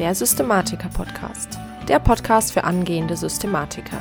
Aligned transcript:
der 0.00 0.14
Systematiker-Podcast. 0.14 1.58
Der 1.86 1.98
Podcast 1.98 2.52
für 2.52 2.64
angehende 2.64 3.18
Systematiker. 3.18 4.00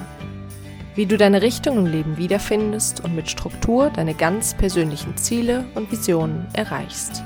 Wie 0.95 1.05
du 1.05 1.17
deine 1.17 1.41
Richtung 1.41 1.77
im 1.77 1.85
Leben 1.87 2.15
wiederfindest 2.15 3.03
und 3.03 3.17
mit 3.17 3.29
Struktur 3.29 3.89
deine 3.89 4.13
ganz 4.13 4.53
persönlichen 4.53 5.17
Ziele 5.17 5.65
und 5.75 5.91
Visionen 5.91 6.47
erreichst. 6.53 7.21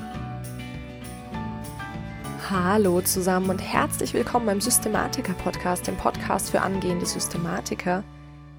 Hallo 2.49 3.01
zusammen 3.01 3.52
und 3.52 3.59
herzlich 3.59 4.16
willkommen 4.16 4.48
beim 4.48 4.59
Systematiker-Podcast, 4.59 5.86
dem 5.86 5.98
Podcast 5.98 6.50
für 6.50 6.62
angehende 6.62 7.05
Systematiker. 7.05 8.04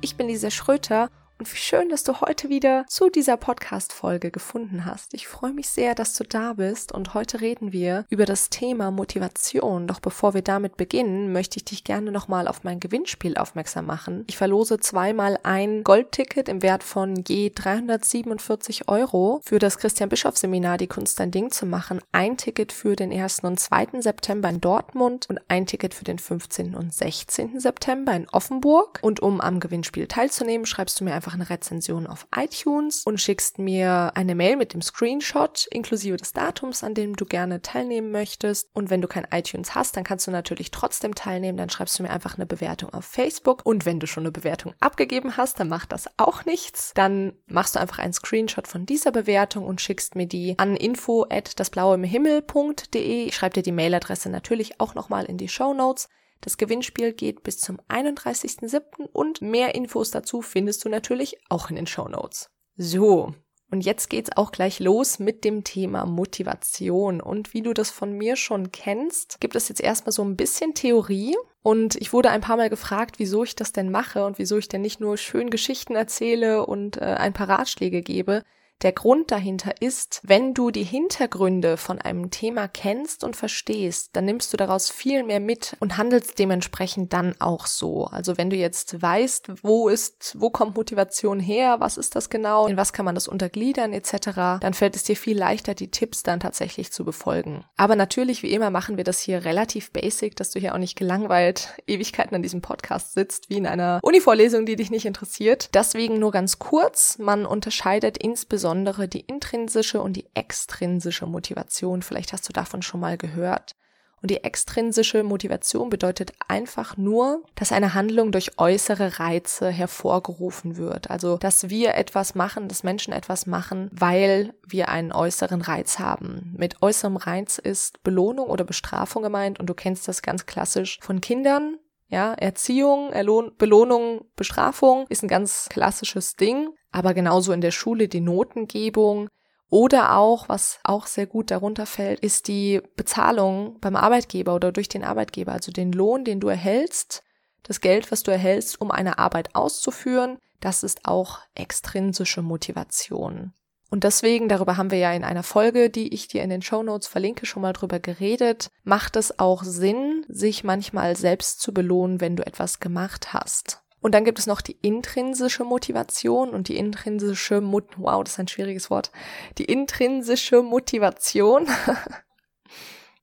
Ich 0.00 0.14
bin 0.14 0.28
Lisa 0.28 0.50
Schröter 0.50 1.08
wie 1.52 1.56
schön, 1.56 1.88
dass 1.88 2.04
du 2.04 2.20
heute 2.20 2.48
wieder 2.48 2.84
zu 2.88 3.10
dieser 3.10 3.36
Podcast-Folge 3.36 4.30
gefunden 4.30 4.84
hast. 4.84 5.14
Ich 5.14 5.28
freue 5.28 5.52
mich 5.52 5.68
sehr, 5.68 5.94
dass 5.94 6.14
du 6.14 6.24
da 6.24 6.54
bist 6.54 6.92
und 6.92 7.14
heute 7.14 7.40
reden 7.40 7.72
wir 7.72 8.04
über 8.08 8.24
das 8.24 8.50
Thema 8.50 8.90
Motivation. 8.90 9.86
Doch 9.86 10.00
bevor 10.00 10.34
wir 10.34 10.42
damit 10.42 10.76
beginnen, 10.76 11.32
möchte 11.32 11.58
ich 11.58 11.64
dich 11.64 11.84
gerne 11.84 12.12
nochmal 12.12 12.48
auf 12.48 12.64
mein 12.64 12.80
Gewinnspiel 12.80 13.36
aufmerksam 13.36 13.86
machen. 13.86 14.24
Ich 14.26 14.36
verlose 14.36 14.78
zweimal 14.80 15.38
ein 15.42 15.84
Goldticket 15.84 16.48
im 16.48 16.62
Wert 16.62 16.82
von 16.82 17.22
je 17.26 17.50
347 17.54 18.88
Euro 18.88 19.40
für 19.44 19.58
das 19.58 19.78
Christian 19.78 20.08
Bischoff 20.08 20.36
Seminar 20.36 20.78
Die 20.78 20.86
Kunst 20.86 21.20
ein 21.20 21.30
Ding 21.30 21.50
zu 21.50 21.66
machen. 21.66 22.00
Ein 22.12 22.36
Ticket 22.36 22.72
für 22.72 22.96
den 22.96 23.12
1. 23.12 23.40
und 23.40 23.60
2. 23.60 24.00
September 24.00 24.48
in 24.48 24.60
Dortmund 24.60 25.28
und 25.28 25.40
ein 25.48 25.66
Ticket 25.66 25.94
für 25.94 26.04
den 26.04 26.18
15. 26.18 26.74
und 26.74 26.94
16. 26.94 27.60
September 27.60 28.14
in 28.14 28.28
Offenburg. 28.30 28.98
Und 29.02 29.20
um 29.20 29.40
am 29.40 29.60
Gewinnspiel 29.60 30.06
teilzunehmen, 30.06 30.66
schreibst 30.66 31.00
du 31.00 31.04
mir 31.04 31.14
einfach 31.14 31.33
einfach 31.34 31.50
eine 31.50 31.50
Rezension 31.50 32.06
auf 32.06 32.26
iTunes 32.34 33.02
und 33.04 33.20
schickst 33.20 33.58
mir 33.58 34.12
eine 34.14 34.34
Mail 34.34 34.56
mit 34.56 34.72
dem 34.72 34.82
Screenshot 34.82 35.66
inklusive 35.70 36.16
des 36.16 36.32
Datums, 36.32 36.84
an 36.84 36.94
dem 36.94 37.16
du 37.16 37.24
gerne 37.24 37.62
teilnehmen 37.62 38.10
möchtest. 38.10 38.68
Und 38.72 38.90
wenn 38.90 39.02
du 39.02 39.08
kein 39.08 39.26
iTunes 39.30 39.74
hast, 39.74 39.96
dann 39.96 40.04
kannst 40.04 40.26
du 40.26 40.30
natürlich 40.30 40.70
trotzdem 40.70 41.14
teilnehmen. 41.14 41.58
Dann 41.58 41.70
schreibst 41.70 41.98
du 41.98 42.02
mir 42.02 42.10
einfach 42.10 42.36
eine 42.36 42.46
Bewertung 42.46 42.92
auf 42.92 43.04
Facebook. 43.04 43.64
Und 43.64 43.84
wenn 43.84 44.00
du 44.00 44.06
schon 44.06 44.24
eine 44.24 44.32
Bewertung 44.32 44.74
abgegeben 44.80 45.36
hast, 45.36 45.60
dann 45.60 45.68
macht 45.68 45.92
das 45.92 46.08
auch 46.16 46.44
nichts. 46.44 46.92
Dann 46.94 47.32
machst 47.46 47.74
du 47.74 47.80
einfach 47.80 47.98
einen 47.98 48.12
Screenshot 48.12 48.68
von 48.68 48.86
dieser 48.86 49.12
Bewertung 49.12 49.64
und 49.66 49.80
schickst 49.80 50.14
mir 50.14 50.26
die 50.26 50.54
an 50.58 50.76
info 50.76 51.26
at 51.28 51.58
dasblauehimmel.de. 51.58 53.24
Ich 53.26 53.34
schreibe 53.34 53.54
dir 53.54 53.62
die 53.62 53.72
Mailadresse 53.72 54.30
natürlich 54.30 54.80
auch 54.80 54.94
nochmal 54.94 55.24
in 55.24 55.38
die 55.38 55.48
Show 55.48 55.74
Notes. 55.74 56.08
Das 56.44 56.58
Gewinnspiel 56.58 57.14
geht 57.14 57.42
bis 57.42 57.58
zum 57.58 57.80
31.07. 57.88 59.06
und 59.12 59.40
mehr 59.40 59.74
Infos 59.74 60.10
dazu 60.10 60.42
findest 60.42 60.84
du 60.84 60.90
natürlich 60.90 61.38
auch 61.48 61.70
in 61.70 61.76
den 61.76 61.86
Show 61.86 62.06
Notes. 62.06 62.50
So. 62.76 63.32
Und 63.70 63.80
jetzt 63.80 64.10
geht's 64.10 64.36
auch 64.36 64.52
gleich 64.52 64.78
los 64.78 65.18
mit 65.18 65.42
dem 65.42 65.64
Thema 65.64 66.04
Motivation. 66.04 67.22
Und 67.22 67.54
wie 67.54 67.62
du 67.62 67.72
das 67.72 67.90
von 67.90 68.12
mir 68.12 68.36
schon 68.36 68.72
kennst, 68.72 69.40
gibt 69.40 69.56
es 69.56 69.70
jetzt 69.70 69.80
erstmal 69.80 70.12
so 70.12 70.22
ein 70.22 70.36
bisschen 70.36 70.74
Theorie. 70.74 71.34
Und 71.62 71.96
ich 71.96 72.12
wurde 72.12 72.28
ein 72.28 72.42
paar 72.42 72.58
Mal 72.58 72.68
gefragt, 72.68 73.18
wieso 73.18 73.42
ich 73.42 73.56
das 73.56 73.72
denn 73.72 73.90
mache 73.90 74.26
und 74.26 74.38
wieso 74.38 74.58
ich 74.58 74.68
denn 74.68 74.82
nicht 74.82 75.00
nur 75.00 75.16
schön 75.16 75.48
Geschichten 75.48 75.96
erzähle 75.96 76.66
und 76.66 76.98
äh, 76.98 77.04
ein 77.04 77.32
paar 77.32 77.48
Ratschläge 77.48 78.02
gebe, 78.02 78.44
der 78.84 78.92
Grund 78.92 79.30
dahinter 79.30 79.80
ist, 79.80 80.20
wenn 80.24 80.52
du 80.52 80.70
die 80.70 80.84
Hintergründe 80.84 81.78
von 81.78 82.00
einem 82.00 82.30
Thema 82.30 82.68
kennst 82.68 83.24
und 83.24 83.34
verstehst, 83.34 84.10
dann 84.12 84.26
nimmst 84.26 84.52
du 84.52 84.58
daraus 84.58 84.90
viel 84.90 85.22
mehr 85.22 85.40
mit 85.40 85.74
und 85.80 85.96
handelst 85.96 86.38
dementsprechend 86.38 87.14
dann 87.14 87.34
auch 87.38 87.66
so. 87.66 88.04
Also 88.04 88.36
wenn 88.36 88.50
du 88.50 88.56
jetzt 88.56 89.00
weißt, 89.00 89.64
wo 89.64 89.88
ist, 89.88 90.36
wo 90.38 90.50
kommt 90.50 90.76
Motivation 90.76 91.40
her, 91.40 91.80
was 91.80 91.96
ist 91.96 92.14
das 92.14 92.28
genau, 92.28 92.66
in 92.66 92.76
was 92.76 92.92
kann 92.92 93.06
man 93.06 93.14
das 93.14 93.26
untergliedern 93.26 93.94
etc., 93.94 94.60
dann 94.60 94.74
fällt 94.74 94.96
es 94.96 95.04
dir 95.04 95.16
viel 95.16 95.38
leichter, 95.38 95.74
die 95.74 95.90
Tipps 95.90 96.22
dann 96.22 96.38
tatsächlich 96.38 96.92
zu 96.92 97.06
befolgen. 97.06 97.64
Aber 97.78 97.96
natürlich, 97.96 98.42
wie 98.42 98.52
immer, 98.52 98.68
machen 98.68 98.98
wir 98.98 99.04
das 99.04 99.18
hier 99.18 99.46
relativ 99.46 99.92
basic, 99.92 100.36
dass 100.36 100.50
du 100.50 100.60
hier 100.60 100.74
auch 100.74 100.78
nicht 100.78 100.96
gelangweilt 100.96 101.74
Ewigkeiten 101.86 102.34
an 102.34 102.42
diesem 102.42 102.60
Podcast 102.60 103.14
sitzt, 103.14 103.48
wie 103.48 103.56
in 103.56 103.66
einer 103.66 104.00
Uni-Vorlesung, 104.02 104.66
die 104.66 104.76
dich 104.76 104.90
nicht 104.90 105.06
interessiert. 105.06 105.70
Deswegen 105.72 106.18
nur 106.18 106.32
ganz 106.32 106.58
kurz, 106.58 107.16
man 107.16 107.46
unterscheidet 107.46 108.18
insbesondere 108.18 108.73
insbesondere 108.74 109.06
die 109.06 109.20
intrinsische 109.20 110.02
und 110.02 110.14
die 110.14 110.26
extrinsische 110.34 111.26
Motivation. 111.26 112.02
Vielleicht 112.02 112.32
hast 112.32 112.48
du 112.48 112.52
davon 112.52 112.82
schon 112.82 113.00
mal 113.00 113.16
gehört. 113.16 113.76
Und 114.20 114.30
die 114.30 114.42
extrinsische 114.42 115.22
Motivation 115.22 115.90
bedeutet 115.90 116.32
einfach 116.48 116.96
nur, 116.96 117.44
dass 117.54 117.72
eine 117.72 117.92
Handlung 117.94 118.32
durch 118.32 118.58
äußere 118.58 119.20
Reize 119.20 119.68
hervorgerufen 119.70 120.76
wird. 120.76 121.10
Also, 121.10 121.36
dass 121.36 121.68
wir 121.68 121.94
etwas 121.94 122.34
machen, 122.34 122.66
dass 122.66 122.82
Menschen 122.82 123.12
etwas 123.12 123.46
machen, 123.46 123.90
weil 123.92 124.54
wir 124.66 124.88
einen 124.88 125.12
äußeren 125.12 125.60
Reiz 125.60 125.98
haben. 125.98 126.54
Mit 126.56 126.82
äußerem 126.82 127.16
Reiz 127.16 127.58
ist 127.58 128.02
Belohnung 128.02 128.48
oder 128.48 128.64
Bestrafung 128.64 129.22
gemeint 129.22 129.60
und 129.60 129.66
du 129.66 129.74
kennst 129.74 130.08
das 130.08 130.22
ganz 130.22 130.46
klassisch 130.46 130.98
von 131.02 131.20
Kindern. 131.20 131.76
Ja, 132.08 132.34
Erziehung, 132.34 133.12
Erlohn 133.12 133.52
Belohnung, 133.56 134.26
Bestrafung 134.36 135.06
ist 135.08 135.22
ein 135.22 135.28
ganz 135.28 135.68
klassisches 135.70 136.36
Ding 136.36 136.68
aber 136.94 137.12
genauso 137.12 137.52
in 137.52 137.60
der 137.60 137.72
Schule 137.72 138.06
die 138.06 138.20
Notengebung 138.20 139.28
oder 139.68 140.16
auch, 140.16 140.48
was 140.48 140.78
auch 140.84 141.06
sehr 141.06 141.26
gut 141.26 141.50
darunter 141.50 141.86
fällt, 141.86 142.20
ist 142.20 142.46
die 142.46 142.80
Bezahlung 142.94 143.80
beim 143.80 143.96
Arbeitgeber 143.96 144.54
oder 144.54 144.70
durch 144.70 144.88
den 144.88 145.02
Arbeitgeber, 145.02 145.50
also 145.50 145.72
den 145.72 145.90
Lohn, 145.90 146.24
den 146.24 146.38
du 146.38 146.46
erhältst, 146.46 147.24
das 147.64 147.80
Geld, 147.80 148.12
was 148.12 148.22
du 148.22 148.30
erhältst, 148.30 148.80
um 148.80 148.92
eine 148.92 149.18
Arbeit 149.18 149.56
auszuführen, 149.56 150.38
das 150.60 150.84
ist 150.84 151.00
auch 151.04 151.40
extrinsische 151.56 152.42
Motivation. 152.42 153.52
Und 153.94 154.02
deswegen, 154.02 154.48
darüber 154.48 154.76
haben 154.76 154.90
wir 154.90 154.98
ja 154.98 155.12
in 155.12 155.22
einer 155.22 155.44
Folge, 155.44 155.88
die 155.88 156.12
ich 156.12 156.26
dir 156.26 156.42
in 156.42 156.50
den 156.50 156.62
Show 156.62 156.82
Notes 156.82 157.06
verlinke, 157.06 157.46
schon 157.46 157.62
mal 157.62 157.72
drüber 157.72 158.00
geredet, 158.00 158.66
macht 158.82 159.14
es 159.14 159.38
auch 159.38 159.62
Sinn, 159.62 160.26
sich 160.28 160.64
manchmal 160.64 161.14
selbst 161.14 161.60
zu 161.60 161.72
belohnen, 161.72 162.20
wenn 162.20 162.34
du 162.34 162.44
etwas 162.44 162.80
gemacht 162.80 163.32
hast. 163.32 163.84
Und 164.00 164.12
dann 164.12 164.24
gibt 164.24 164.40
es 164.40 164.48
noch 164.48 164.62
die 164.62 164.76
intrinsische 164.82 165.62
Motivation 165.62 166.50
und 166.50 166.66
die 166.66 166.76
intrinsische 166.76 167.60
Mut 167.60 167.84
wow, 167.96 168.24
das 168.24 168.32
ist 168.32 168.40
ein 168.40 168.48
schwieriges 168.48 168.90
Wort. 168.90 169.12
Die 169.58 169.66
intrinsische 169.66 170.62
Motivation 170.62 171.68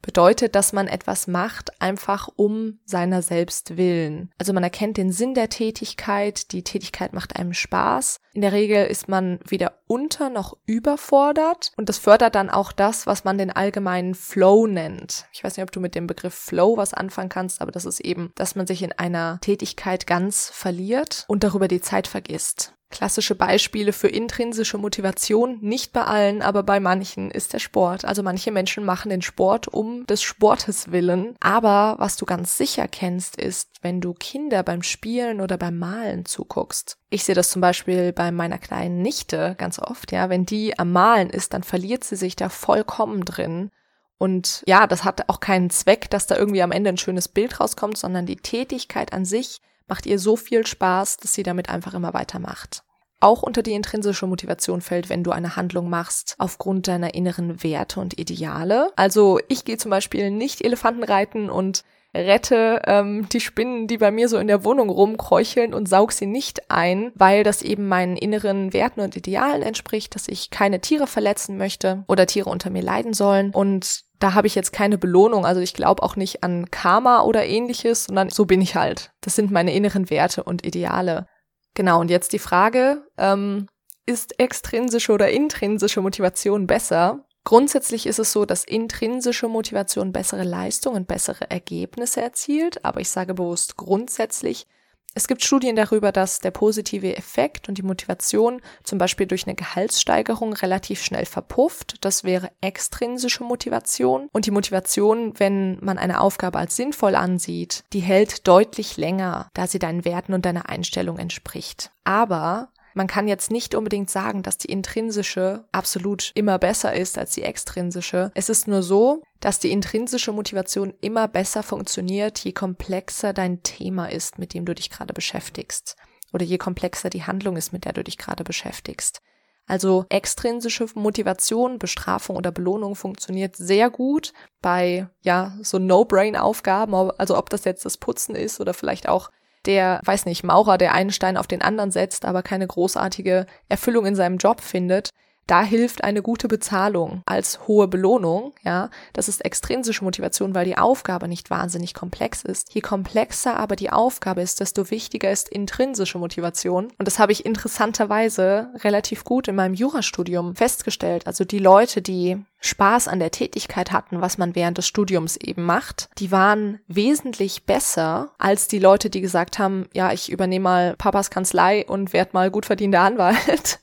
bedeutet, 0.01 0.55
dass 0.55 0.73
man 0.73 0.87
etwas 0.87 1.27
macht, 1.27 1.81
einfach 1.81 2.29
um 2.35 2.79
seiner 2.85 3.21
selbst 3.21 3.77
willen. 3.77 4.31
Also 4.37 4.53
man 4.53 4.63
erkennt 4.63 4.97
den 4.97 5.11
Sinn 5.11 5.33
der 5.33 5.49
Tätigkeit, 5.49 6.51
die 6.51 6.63
Tätigkeit 6.63 7.13
macht 7.13 7.35
einem 7.35 7.53
Spaß. 7.53 8.19
In 8.33 8.41
der 8.41 8.53
Regel 8.53 8.85
ist 8.85 9.07
man 9.07 9.39
weder 9.47 9.73
unter 9.87 10.29
noch 10.29 10.57
überfordert 10.65 11.71
und 11.77 11.89
das 11.89 11.97
fördert 11.97 12.35
dann 12.35 12.49
auch 12.49 12.71
das, 12.71 13.05
was 13.05 13.23
man 13.23 13.37
den 13.37 13.51
allgemeinen 13.51 14.15
Flow 14.15 14.67
nennt. 14.67 15.25
Ich 15.33 15.43
weiß 15.43 15.57
nicht, 15.57 15.63
ob 15.63 15.71
du 15.71 15.79
mit 15.79 15.95
dem 15.95 16.07
Begriff 16.07 16.33
Flow 16.33 16.77
was 16.77 16.93
anfangen 16.93 17.29
kannst, 17.29 17.61
aber 17.61 17.71
das 17.71 17.85
ist 17.85 17.99
eben, 17.99 18.31
dass 18.35 18.55
man 18.55 18.67
sich 18.67 18.83
in 18.83 18.93
einer 18.93 19.39
Tätigkeit 19.41 20.07
ganz 20.07 20.49
verliert 20.49 21.25
und 21.27 21.43
darüber 21.43 21.67
die 21.67 21.81
Zeit 21.81 22.07
vergisst. 22.07 22.73
Klassische 22.91 23.35
Beispiele 23.35 23.93
für 23.93 24.09
intrinsische 24.09 24.77
Motivation, 24.77 25.57
nicht 25.61 25.93
bei 25.93 26.03
allen, 26.03 26.41
aber 26.41 26.61
bei 26.63 26.79
manchen 26.79 27.31
ist 27.31 27.53
der 27.53 27.59
Sport. 27.59 28.05
Also 28.05 28.21
manche 28.21 28.51
Menschen 28.51 28.83
machen 28.83 29.09
den 29.09 29.21
Sport 29.21 29.67
um 29.67 30.05
des 30.05 30.21
Sportes 30.21 30.91
willen. 30.91 31.35
Aber 31.39 31.95
was 31.99 32.17
du 32.17 32.25
ganz 32.25 32.57
sicher 32.57 32.87
kennst, 32.87 33.37
ist, 33.37 33.69
wenn 33.81 34.01
du 34.01 34.13
Kinder 34.13 34.61
beim 34.61 34.83
Spielen 34.83 35.41
oder 35.41 35.57
beim 35.57 35.79
Malen 35.79 36.25
zuguckst. 36.25 36.97
Ich 37.09 37.23
sehe 37.23 37.35
das 37.35 37.49
zum 37.49 37.61
Beispiel 37.61 38.13
bei 38.13 38.31
meiner 38.31 38.57
kleinen 38.57 39.01
Nichte 39.01 39.55
ganz 39.57 39.79
oft, 39.79 40.11
ja. 40.11 40.29
Wenn 40.29 40.45
die 40.45 40.77
am 40.77 40.91
Malen 40.91 41.29
ist, 41.29 41.53
dann 41.53 41.63
verliert 41.63 42.03
sie 42.03 42.15
sich 42.15 42.35
da 42.35 42.49
vollkommen 42.49 43.25
drin. 43.25 43.71
Und 44.17 44.63
ja, 44.67 44.85
das 44.85 45.03
hat 45.03 45.29
auch 45.29 45.39
keinen 45.39 45.71
Zweck, 45.71 46.09
dass 46.11 46.27
da 46.27 46.35
irgendwie 46.35 46.61
am 46.61 46.71
Ende 46.71 46.89
ein 46.89 46.97
schönes 46.97 47.27
Bild 47.27 47.59
rauskommt, 47.59 47.97
sondern 47.97 48.27
die 48.27 48.35
Tätigkeit 48.35 49.13
an 49.13 49.25
sich 49.25 49.61
macht 49.87 50.05
ihr 50.05 50.19
so 50.19 50.35
viel 50.35 50.65
Spaß, 50.65 51.17
dass 51.17 51.33
sie 51.33 51.43
damit 51.43 51.69
einfach 51.69 51.93
immer 51.93 52.13
weitermacht. 52.13 52.83
Auch 53.19 53.43
unter 53.43 53.61
die 53.61 53.73
intrinsische 53.73 54.25
Motivation 54.25 54.81
fällt, 54.81 55.09
wenn 55.09 55.23
du 55.23 55.31
eine 55.31 55.55
Handlung 55.55 55.89
machst 55.89 56.35
aufgrund 56.39 56.87
deiner 56.87 57.13
inneren 57.13 57.63
Werte 57.63 57.99
und 57.99 58.17
Ideale. 58.19 58.91
Also 58.95 59.39
ich 59.47 59.63
gehe 59.63 59.77
zum 59.77 59.91
Beispiel 59.91 60.31
nicht 60.31 60.61
Elefanten 60.61 61.03
reiten 61.03 61.49
und 61.49 61.83
rette 62.13 62.81
ähm, 62.85 63.27
die 63.29 63.39
Spinnen, 63.39 63.87
die 63.87 63.97
bei 63.97 64.11
mir 64.11 64.27
so 64.27 64.37
in 64.37 64.47
der 64.47 64.63
Wohnung 64.63 64.89
rumkräucheln 64.89 65.73
und 65.73 65.87
saug 65.87 66.11
sie 66.11 66.25
nicht 66.25 66.69
ein, 66.69 67.11
weil 67.15 67.43
das 67.43 67.61
eben 67.61 67.87
meinen 67.87 68.17
inneren 68.17 68.73
Werten 68.73 69.01
und 69.01 69.15
Idealen 69.15 69.61
entspricht, 69.61 70.15
dass 70.15 70.27
ich 70.27 70.49
keine 70.49 70.81
Tiere 70.81 71.07
verletzen 71.07 71.57
möchte 71.57 72.03
oder 72.07 72.25
Tiere 72.25 72.49
unter 72.49 72.69
mir 72.69 72.81
leiden 72.81 73.13
sollen. 73.13 73.51
Und 73.51 74.01
da 74.19 74.33
habe 74.33 74.47
ich 74.47 74.55
jetzt 74.55 74.73
keine 74.73 74.97
Belohnung. 74.97 75.45
Also 75.45 75.61
ich 75.61 75.73
glaube 75.73 76.03
auch 76.03 76.15
nicht 76.15 76.43
an 76.43 76.69
Karma 76.69 77.21
oder 77.21 77.45
ähnliches, 77.45 78.05
sondern 78.05 78.29
so 78.29 78.45
bin 78.45 78.61
ich 78.61 78.75
halt. 78.75 79.11
Das 79.21 79.35
sind 79.35 79.51
meine 79.51 79.73
inneren 79.73 80.09
Werte 80.09 80.43
und 80.43 80.65
Ideale. 80.65 81.27
Genau, 81.73 82.01
und 82.01 82.09
jetzt 82.09 82.33
die 82.33 82.39
Frage, 82.39 83.05
ähm, 83.17 83.67
ist 84.05 84.39
extrinsische 84.39 85.13
oder 85.13 85.29
intrinsische 85.29 86.01
Motivation 86.01 86.67
besser? 86.67 87.25
Grundsätzlich 87.43 88.05
ist 88.05 88.19
es 88.19 88.31
so, 88.31 88.45
dass 88.45 88.63
intrinsische 88.63 89.47
Motivation 89.47 90.11
bessere 90.11 90.43
Leistungen 90.43 90.97
und 90.97 91.07
bessere 91.07 91.49
Ergebnisse 91.49 92.21
erzielt, 92.21 92.85
aber 92.85 93.01
ich 93.01 93.09
sage 93.09 93.33
bewusst 93.33 93.77
grundsätzlich, 93.77 94.67
Es 95.13 95.27
gibt 95.27 95.43
Studien 95.43 95.75
darüber, 95.75 96.13
dass 96.13 96.39
der 96.39 96.51
positive 96.51 97.17
Effekt 97.17 97.67
und 97.67 97.77
die 97.77 97.83
Motivation 97.83 98.61
zum 98.83 98.97
Beispiel 98.97 99.27
durch 99.27 99.45
eine 99.45 99.55
Gehaltssteigerung 99.55 100.53
relativ 100.53 101.03
schnell 101.03 101.25
verpufft. 101.25 101.95
Das 101.99 102.23
wäre 102.23 102.49
extrinsische 102.61 103.43
Motivation. 103.43 104.29
Und 104.31 104.45
die 104.45 104.51
Motivation, 104.51 105.37
wenn 105.37 105.77
man 105.81 105.97
eine 105.97 106.21
Aufgabe 106.21 106.59
als 106.59 106.77
sinnvoll 106.77 107.15
ansieht, 107.15 107.83
die 107.91 107.99
hält 107.99 108.47
deutlich 108.47 108.95
länger, 108.95 109.49
da 109.53 109.67
sie 109.67 109.79
deinen 109.79 110.05
Werten 110.05 110.33
und 110.33 110.45
deiner 110.45 110.69
Einstellung 110.69 111.17
entspricht. 111.17 111.91
Aber 112.05 112.69
man 112.93 113.07
kann 113.07 113.27
jetzt 113.27 113.51
nicht 113.51 113.75
unbedingt 113.75 114.09
sagen, 114.09 114.43
dass 114.43 114.57
die 114.57 114.71
intrinsische 114.71 115.65
absolut 115.71 116.31
immer 116.35 116.59
besser 116.59 116.93
ist 116.93 117.17
als 117.17 117.31
die 117.31 117.43
extrinsische. 117.43 118.31
Es 118.35 118.49
ist 118.49 118.67
nur 118.67 118.83
so, 118.83 119.23
dass 119.39 119.59
die 119.59 119.71
intrinsische 119.71 120.31
Motivation 120.31 120.93
immer 121.01 121.27
besser 121.27 121.63
funktioniert, 121.63 122.39
je 122.39 122.51
komplexer 122.51 123.33
dein 123.33 123.63
Thema 123.63 124.07
ist, 124.07 124.39
mit 124.39 124.53
dem 124.53 124.65
du 124.65 124.75
dich 124.75 124.89
gerade 124.89 125.13
beschäftigst. 125.13 125.95
Oder 126.33 126.45
je 126.45 126.57
komplexer 126.57 127.09
die 127.09 127.23
Handlung 127.23 127.57
ist, 127.57 127.73
mit 127.73 127.85
der 127.85 127.93
du 127.93 128.03
dich 128.03 128.17
gerade 128.17 128.43
beschäftigst. 128.43 129.21
Also 129.67 130.05
extrinsische 130.09 130.87
Motivation, 130.95 131.79
Bestrafung 131.79 132.35
oder 132.35 132.51
Belohnung 132.51 132.95
funktioniert 132.95 133.55
sehr 133.55 133.89
gut 133.89 134.33
bei, 134.61 135.07
ja, 135.21 135.53
so 135.61 135.79
No-Brain-Aufgaben, 135.79 136.93
also 136.93 137.37
ob 137.37 137.49
das 137.49 137.63
jetzt 137.63 137.85
das 137.85 137.97
Putzen 137.97 138.35
ist 138.35 138.59
oder 138.59 138.73
vielleicht 138.73 139.07
auch 139.07 139.29
der, 139.65 140.01
weiß 140.05 140.25
nicht, 140.25 140.43
Maurer, 140.43 140.77
der 140.77 140.93
einen 140.93 141.11
Stein 141.11 141.37
auf 141.37 141.47
den 141.47 141.61
anderen 141.61 141.91
setzt, 141.91 142.25
aber 142.25 142.43
keine 142.43 142.67
großartige 142.67 143.45
Erfüllung 143.69 144.05
in 144.05 144.15
seinem 144.15 144.37
Job 144.37 144.61
findet, 144.61 145.09
da 145.51 145.63
hilft 145.63 146.05
eine 146.05 146.21
gute 146.21 146.47
Bezahlung 146.47 147.23
als 147.25 147.67
hohe 147.67 147.89
Belohnung, 147.89 148.53
ja. 148.63 148.89
Das 149.11 149.27
ist 149.27 149.43
extrinsische 149.43 150.05
Motivation, 150.05 150.55
weil 150.55 150.63
die 150.63 150.77
Aufgabe 150.77 151.27
nicht 151.27 151.49
wahnsinnig 151.49 151.93
komplex 151.93 152.41
ist. 152.43 152.73
Je 152.73 152.79
komplexer 152.79 153.57
aber 153.57 153.75
die 153.75 153.89
Aufgabe 153.89 154.41
ist, 154.41 154.61
desto 154.61 154.89
wichtiger 154.91 155.29
ist 155.29 155.49
intrinsische 155.49 156.19
Motivation. 156.19 156.87
Und 156.97 157.05
das 157.05 157.19
habe 157.19 157.33
ich 157.33 157.45
interessanterweise 157.45 158.69
relativ 158.77 159.25
gut 159.25 159.49
in 159.49 159.55
meinem 159.55 159.73
Jurastudium 159.73 160.55
festgestellt. 160.55 161.27
Also 161.27 161.43
die 161.43 161.59
Leute, 161.59 162.01
die 162.01 162.37
Spaß 162.61 163.09
an 163.09 163.19
der 163.19 163.31
Tätigkeit 163.31 163.91
hatten, 163.91 164.21
was 164.21 164.37
man 164.37 164.55
während 164.55 164.77
des 164.77 164.87
Studiums 164.87 165.35
eben 165.35 165.63
macht, 165.63 166.07
die 166.17 166.31
waren 166.31 166.79
wesentlich 166.87 167.65
besser 167.65 168.31
als 168.37 168.69
die 168.69 168.79
Leute, 168.79 169.09
die 169.09 169.19
gesagt 169.19 169.59
haben, 169.59 169.89
ja, 169.93 170.13
ich 170.13 170.31
übernehme 170.31 170.63
mal 170.63 170.95
Papas 170.95 171.29
Kanzlei 171.29 171.85
und 171.85 172.13
werde 172.13 172.31
mal 172.31 172.49
gut 172.49 172.67
verdienter 172.67 173.01
Anwalt 173.01 173.81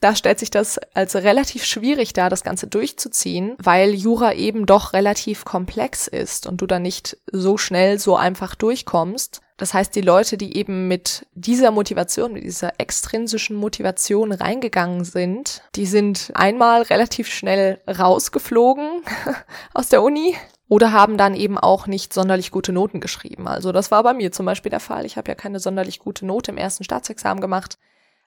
da 0.00 0.14
stellt 0.14 0.38
sich 0.38 0.50
das 0.50 0.78
als 0.94 1.14
relativ 1.16 1.64
schwierig 1.64 2.12
dar, 2.12 2.28
das 2.28 2.44
Ganze 2.44 2.66
durchzuziehen, 2.66 3.56
weil 3.58 3.94
Jura 3.94 4.34
eben 4.34 4.66
doch 4.66 4.92
relativ 4.92 5.44
komplex 5.44 6.06
ist 6.06 6.46
und 6.46 6.60
du 6.60 6.66
da 6.66 6.78
nicht 6.78 7.16
so 7.32 7.56
schnell 7.56 7.98
so 7.98 8.16
einfach 8.16 8.54
durchkommst. 8.54 9.40
Das 9.56 9.72
heißt, 9.72 9.94
die 9.96 10.02
Leute, 10.02 10.36
die 10.36 10.56
eben 10.58 10.86
mit 10.86 11.26
dieser 11.34 11.70
Motivation, 11.70 12.34
mit 12.34 12.44
dieser 12.44 12.78
extrinsischen 12.78 13.56
Motivation 13.56 14.32
reingegangen 14.32 15.04
sind, 15.04 15.62
die 15.74 15.86
sind 15.86 16.30
einmal 16.34 16.82
relativ 16.82 17.28
schnell 17.28 17.80
rausgeflogen 17.88 19.02
aus 19.74 19.88
der 19.88 20.02
Uni 20.02 20.36
oder 20.68 20.92
haben 20.92 21.16
dann 21.16 21.34
eben 21.34 21.56
auch 21.56 21.86
nicht 21.86 22.12
sonderlich 22.12 22.50
gute 22.50 22.72
Noten 22.72 23.00
geschrieben. 23.00 23.48
Also 23.48 23.72
das 23.72 23.90
war 23.90 24.02
bei 24.02 24.12
mir 24.12 24.30
zum 24.32 24.44
Beispiel 24.44 24.70
der 24.70 24.80
Fall. 24.80 25.06
Ich 25.06 25.16
habe 25.16 25.28
ja 25.30 25.34
keine 25.34 25.60
sonderlich 25.60 26.00
gute 26.00 26.26
Note 26.26 26.50
im 26.50 26.58
ersten 26.58 26.84
Staatsexamen 26.84 27.40
gemacht. 27.40 27.78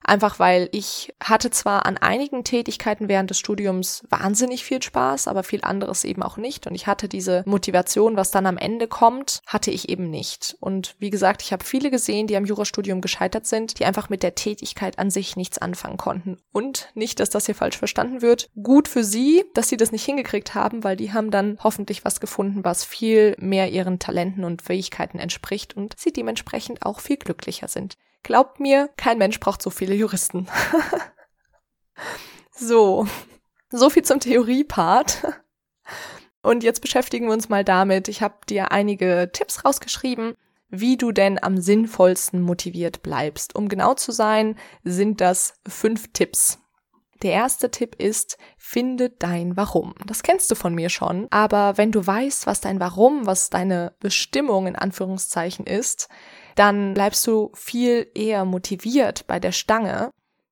Einfach 0.03 0.39
weil 0.39 0.69
ich 0.71 1.13
hatte 1.21 1.51
zwar 1.51 1.85
an 1.85 1.97
einigen 1.97 2.43
Tätigkeiten 2.43 3.09
während 3.09 3.29
des 3.29 3.39
Studiums 3.39 4.03
wahnsinnig 4.09 4.63
viel 4.63 4.81
Spaß, 4.81 5.27
aber 5.27 5.43
viel 5.43 5.63
anderes 5.63 6.03
eben 6.03 6.23
auch 6.23 6.37
nicht. 6.37 6.67
Und 6.67 6.75
ich 6.75 6.87
hatte 6.87 7.09
diese 7.09 7.43
Motivation, 7.45 8.15
was 8.15 8.31
dann 8.31 8.45
am 8.45 8.57
Ende 8.57 8.87
kommt, 8.87 9.41
hatte 9.45 9.71
ich 9.71 9.89
eben 9.89 10.09
nicht. 10.09 10.57
Und 10.61 10.95
wie 10.99 11.09
gesagt, 11.09 11.41
ich 11.41 11.51
habe 11.51 11.65
viele 11.65 11.91
gesehen, 11.91 12.27
die 12.27 12.37
am 12.37 12.45
Jurastudium 12.45 13.01
gescheitert 13.01 13.45
sind, 13.45 13.79
die 13.79 13.85
einfach 13.85 14.09
mit 14.09 14.23
der 14.23 14.35
Tätigkeit 14.35 14.97
an 14.99 15.09
sich 15.09 15.35
nichts 15.35 15.57
anfangen 15.57 15.97
konnten. 15.97 16.37
Und 16.51 16.89
nicht, 16.95 17.19
dass 17.19 17.29
das 17.29 17.45
hier 17.45 17.55
falsch 17.55 17.77
verstanden 17.77 18.21
wird. 18.21 18.49
Gut 18.61 18.87
für 18.87 19.03
sie, 19.03 19.43
dass 19.53 19.69
sie 19.69 19.77
das 19.77 19.91
nicht 19.91 20.05
hingekriegt 20.05 20.55
haben, 20.55 20.83
weil 20.83 20.95
die 20.95 21.11
haben 21.11 21.29
dann 21.29 21.57
hoffentlich 21.61 22.05
was 22.05 22.19
gefunden, 22.19 22.63
was 22.63 22.85
viel 22.85 23.35
mehr 23.37 23.69
ihren 23.69 23.99
Talenten 23.99 24.43
und 24.43 24.61
Fähigkeiten 24.61 25.19
entspricht 25.19 25.75
und 25.75 25.95
sie 25.99 26.13
dementsprechend 26.13 26.85
auch 26.85 26.99
viel 26.99 27.17
glücklicher 27.17 27.67
sind. 27.67 27.97
Glaubt 28.23 28.59
mir, 28.59 28.89
kein 28.97 29.17
Mensch 29.17 29.39
braucht 29.39 29.61
so 29.61 29.69
viele 29.69 29.95
Juristen. 29.95 30.47
so, 32.51 33.07
so 33.69 33.89
viel 33.89 34.03
zum 34.03 34.19
Theorie-Part. 34.19 35.41
Und 36.41 36.63
jetzt 36.63 36.81
beschäftigen 36.81 37.27
wir 37.27 37.33
uns 37.33 37.49
mal 37.49 37.63
damit. 37.63 38.07
Ich 38.07 38.21
habe 38.21 38.35
dir 38.47 38.71
einige 38.71 39.29
Tipps 39.33 39.65
rausgeschrieben, 39.65 40.35
wie 40.69 40.97
du 40.97 41.11
denn 41.11 41.41
am 41.41 41.57
sinnvollsten 41.57 42.41
motiviert 42.41 43.01
bleibst. 43.01 43.55
Um 43.55 43.67
genau 43.67 43.93
zu 43.95 44.11
sein, 44.11 44.55
sind 44.83 45.21
das 45.21 45.55
fünf 45.67 46.13
Tipps. 46.13 46.59
Der 47.21 47.33
erste 47.33 47.69
Tipp 47.69 47.95
ist, 47.97 48.37
finde 48.57 49.09
dein 49.09 49.57
Warum. 49.57 49.93
Das 50.05 50.23
kennst 50.23 50.49
du 50.51 50.55
von 50.55 50.73
mir 50.73 50.89
schon, 50.89 51.27
aber 51.31 51.77
wenn 51.77 51.91
du 51.91 52.05
weißt, 52.05 52.47
was 52.47 52.61
dein 52.61 52.79
Warum, 52.79 53.25
was 53.25 53.49
deine 53.49 53.93
Bestimmung 53.99 54.67
in 54.67 54.75
Anführungszeichen 54.75 55.65
ist, 55.65 56.07
dann 56.55 56.93
bleibst 56.93 57.25
du 57.27 57.51
viel 57.53 58.09
eher 58.15 58.45
motiviert 58.45 59.27
bei 59.27 59.39
der 59.39 59.51
Stange, 59.51 60.11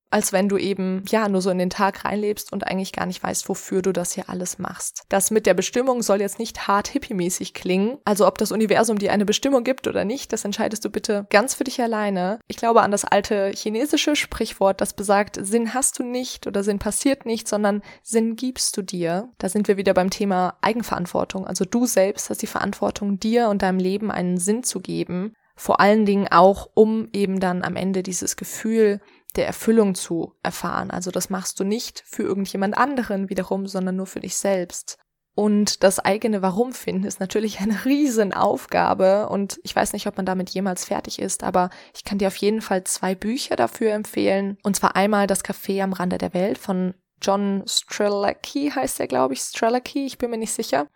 als 0.09 0.31
wenn 0.31 0.50
du 0.50 0.57
eben, 0.57 1.04
ja, 1.09 1.27
nur 1.27 1.42
so 1.42 1.50
in 1.50 1.57
den 1.57 1.69
Tag 1.69 2.06
reinlebst 2.06 2.54
und 2.54 2.65
eigentlich 2.65 2.94
gar 2.94 3.06
nicht 3.06 3.21
weißt, 3.21 3.50
wofür 3.50 3.81
du 3.81 3.92
das 3.92 4.13
hier 4.13 4.30
alles 4.30 4.57
machst. 4.59 5.04
Das 5.09 5.31
mit 5.31 5.45
der 5.45 5.54
Bestimmung 5.54 6.01
soll 6.01 6.21
jetzt 6.21 6.39
nicht 6.39 6.68
hart 6.68 6.88
hippie-mäßig 6.89 7.54
klingen. 7.54 7.98
Also 8.06 8.27
ob 8.27 8.38
das 8.38 8.51
Universum 8.51 8.98
dir 8.98 9.12
eine 9.12 9.25
Bestimmung 9.25 9.63
gibt 9.63 9.88
oder 9.88 10.06
nicht, 10.06 10.31
das 10.31 10.45
entscheidest 10.45 10.86
du 10.86 10.89
bitte 10.89 11.25
ganz 11.30 11.56
für 11.56 11.63
dich 11.63 11.81
alleine. 11.81 12.39
Ich 12.48 12.57
glaube 12.57 12.81
an 12.81 12.92
das 12.92 13.06
alte 13.06 13.51
chinesische 13.54 14.15
Sprichwort, 14.15 14.81
das 14.81 14.94
besagt, 14.94 15.38
Sinn 15.42 15.74
hast 15.74 16.00
du 16.00 16.04
nicht 16.04 16.48
oder 16.48 16.63
Sinn 16.63 16.80
passiert 16.80 17.25
nicht, 17.25 17.48
sondern 17.48 17.81
Sinn 18.04 18.36
gibst 18.36 18.77
du 18.77 18.81
dir. 18.81 19.30
Da 19.38 19.50
sind 19.50 19.68
wir 19.68 19.77
wieder 19.77 19.94
beim 19.94 20.09
Thema 20.09 20.57
Eigenverantwortung. 20.62 21.45
Also 21.45 21.65
du 21.65 21.86
selbst 21.86 22.30
hast 22.30 22.42
die 22.42 22.48
Verantwortung, 22.48 23.19
dir 23.19 23.50
und 23.50 23.62
deinem 23.62 23.80
Leben 23.80 24.12
einen 24.12 24.38
Sinn 24.38 24.63
zu 24.63 24.80
geben. 24.80 25.33
Vor 25.59 25.80
allen 25.80 26.06
Dingen 26.06 26.27
auch, 26.30 26.69
um 26.75 27.09
eben 27.13 27.39
dann 27.39 27.63
am 27.63 27.75
Ende 27.75 28.04
dieses 28.04 28.36
Gefühl 28.36 29.01
der 29.37 29.47
Erfüllung 29.47 29.95
zu 29.95 30.33
erfahren. 30.43 30.91
Also 30.91 31.11
das 31.11 31.29
machst 31.29 31.59
du 31.59 31.63
nicht 31.63 32.03
für 32.05 32.23
irgendjemand 32.23 32.77
anderen 32.77 33.29
wiederum, 33.29 33.67
sondern 33.67 33.95
nur 33.95 34.07
für 34.07 34.19
dich 34.19 34.37
selbst. 34.37 34.97
Und 35.35 35.83
das 35.83 35.99
eigene 35.99 36.41
Warum 36.41 36.73
finden 36.73 37.05
ist 37.05 37.19
natürlich 37.19 37.59
eine 37.59 37.77
Riesenaufgabe 37.85 39.29
und 39.29 39.59
ich 39.63 39.75
weiß 39.75 39.93
nicht, 39.93 40.07
ob 40.07 40.17
man 40.17 40.25
damit 40.25 40.49
jemals 40.49 40.85
fertig 40.85 41.19
ist, 41.19 41.43
aber 41.43 41.69
ich 41.95 42.03
kann 42.03 42.17
dir 42.17 42.27
auf 42.27 42.35
jeden 42.37 42.61
Fall 42.61 42.83
zwei 42.85 43.13
Bücher 43.13 43.55
dafür 43.55 43.93
empfehlen. 43.93 44.57
Und 44.63 44.75
zwar 44.75 44.95
einmal 44.95 45.27
Das 45.27 45.45
Café 45.45 45.83
am 45.83 45.93
Rande 45.93 46.17
der 46.17 46.33
Welt 46.33 46.57
von 46.57 46.95
John 47.21 47.63
Strelacki 47.67 48.71
heißt 48.73 48.99
er, 48.99 49.07
glaube 49.07 49.35
ich, 49.35 49.41
Strelacki, 49.41 50.07
ich 50.07 50.17
bin 50.17 50.31
mir 50.31 50.37
nicht 50.37 50.53
sicher. 50.53 50.87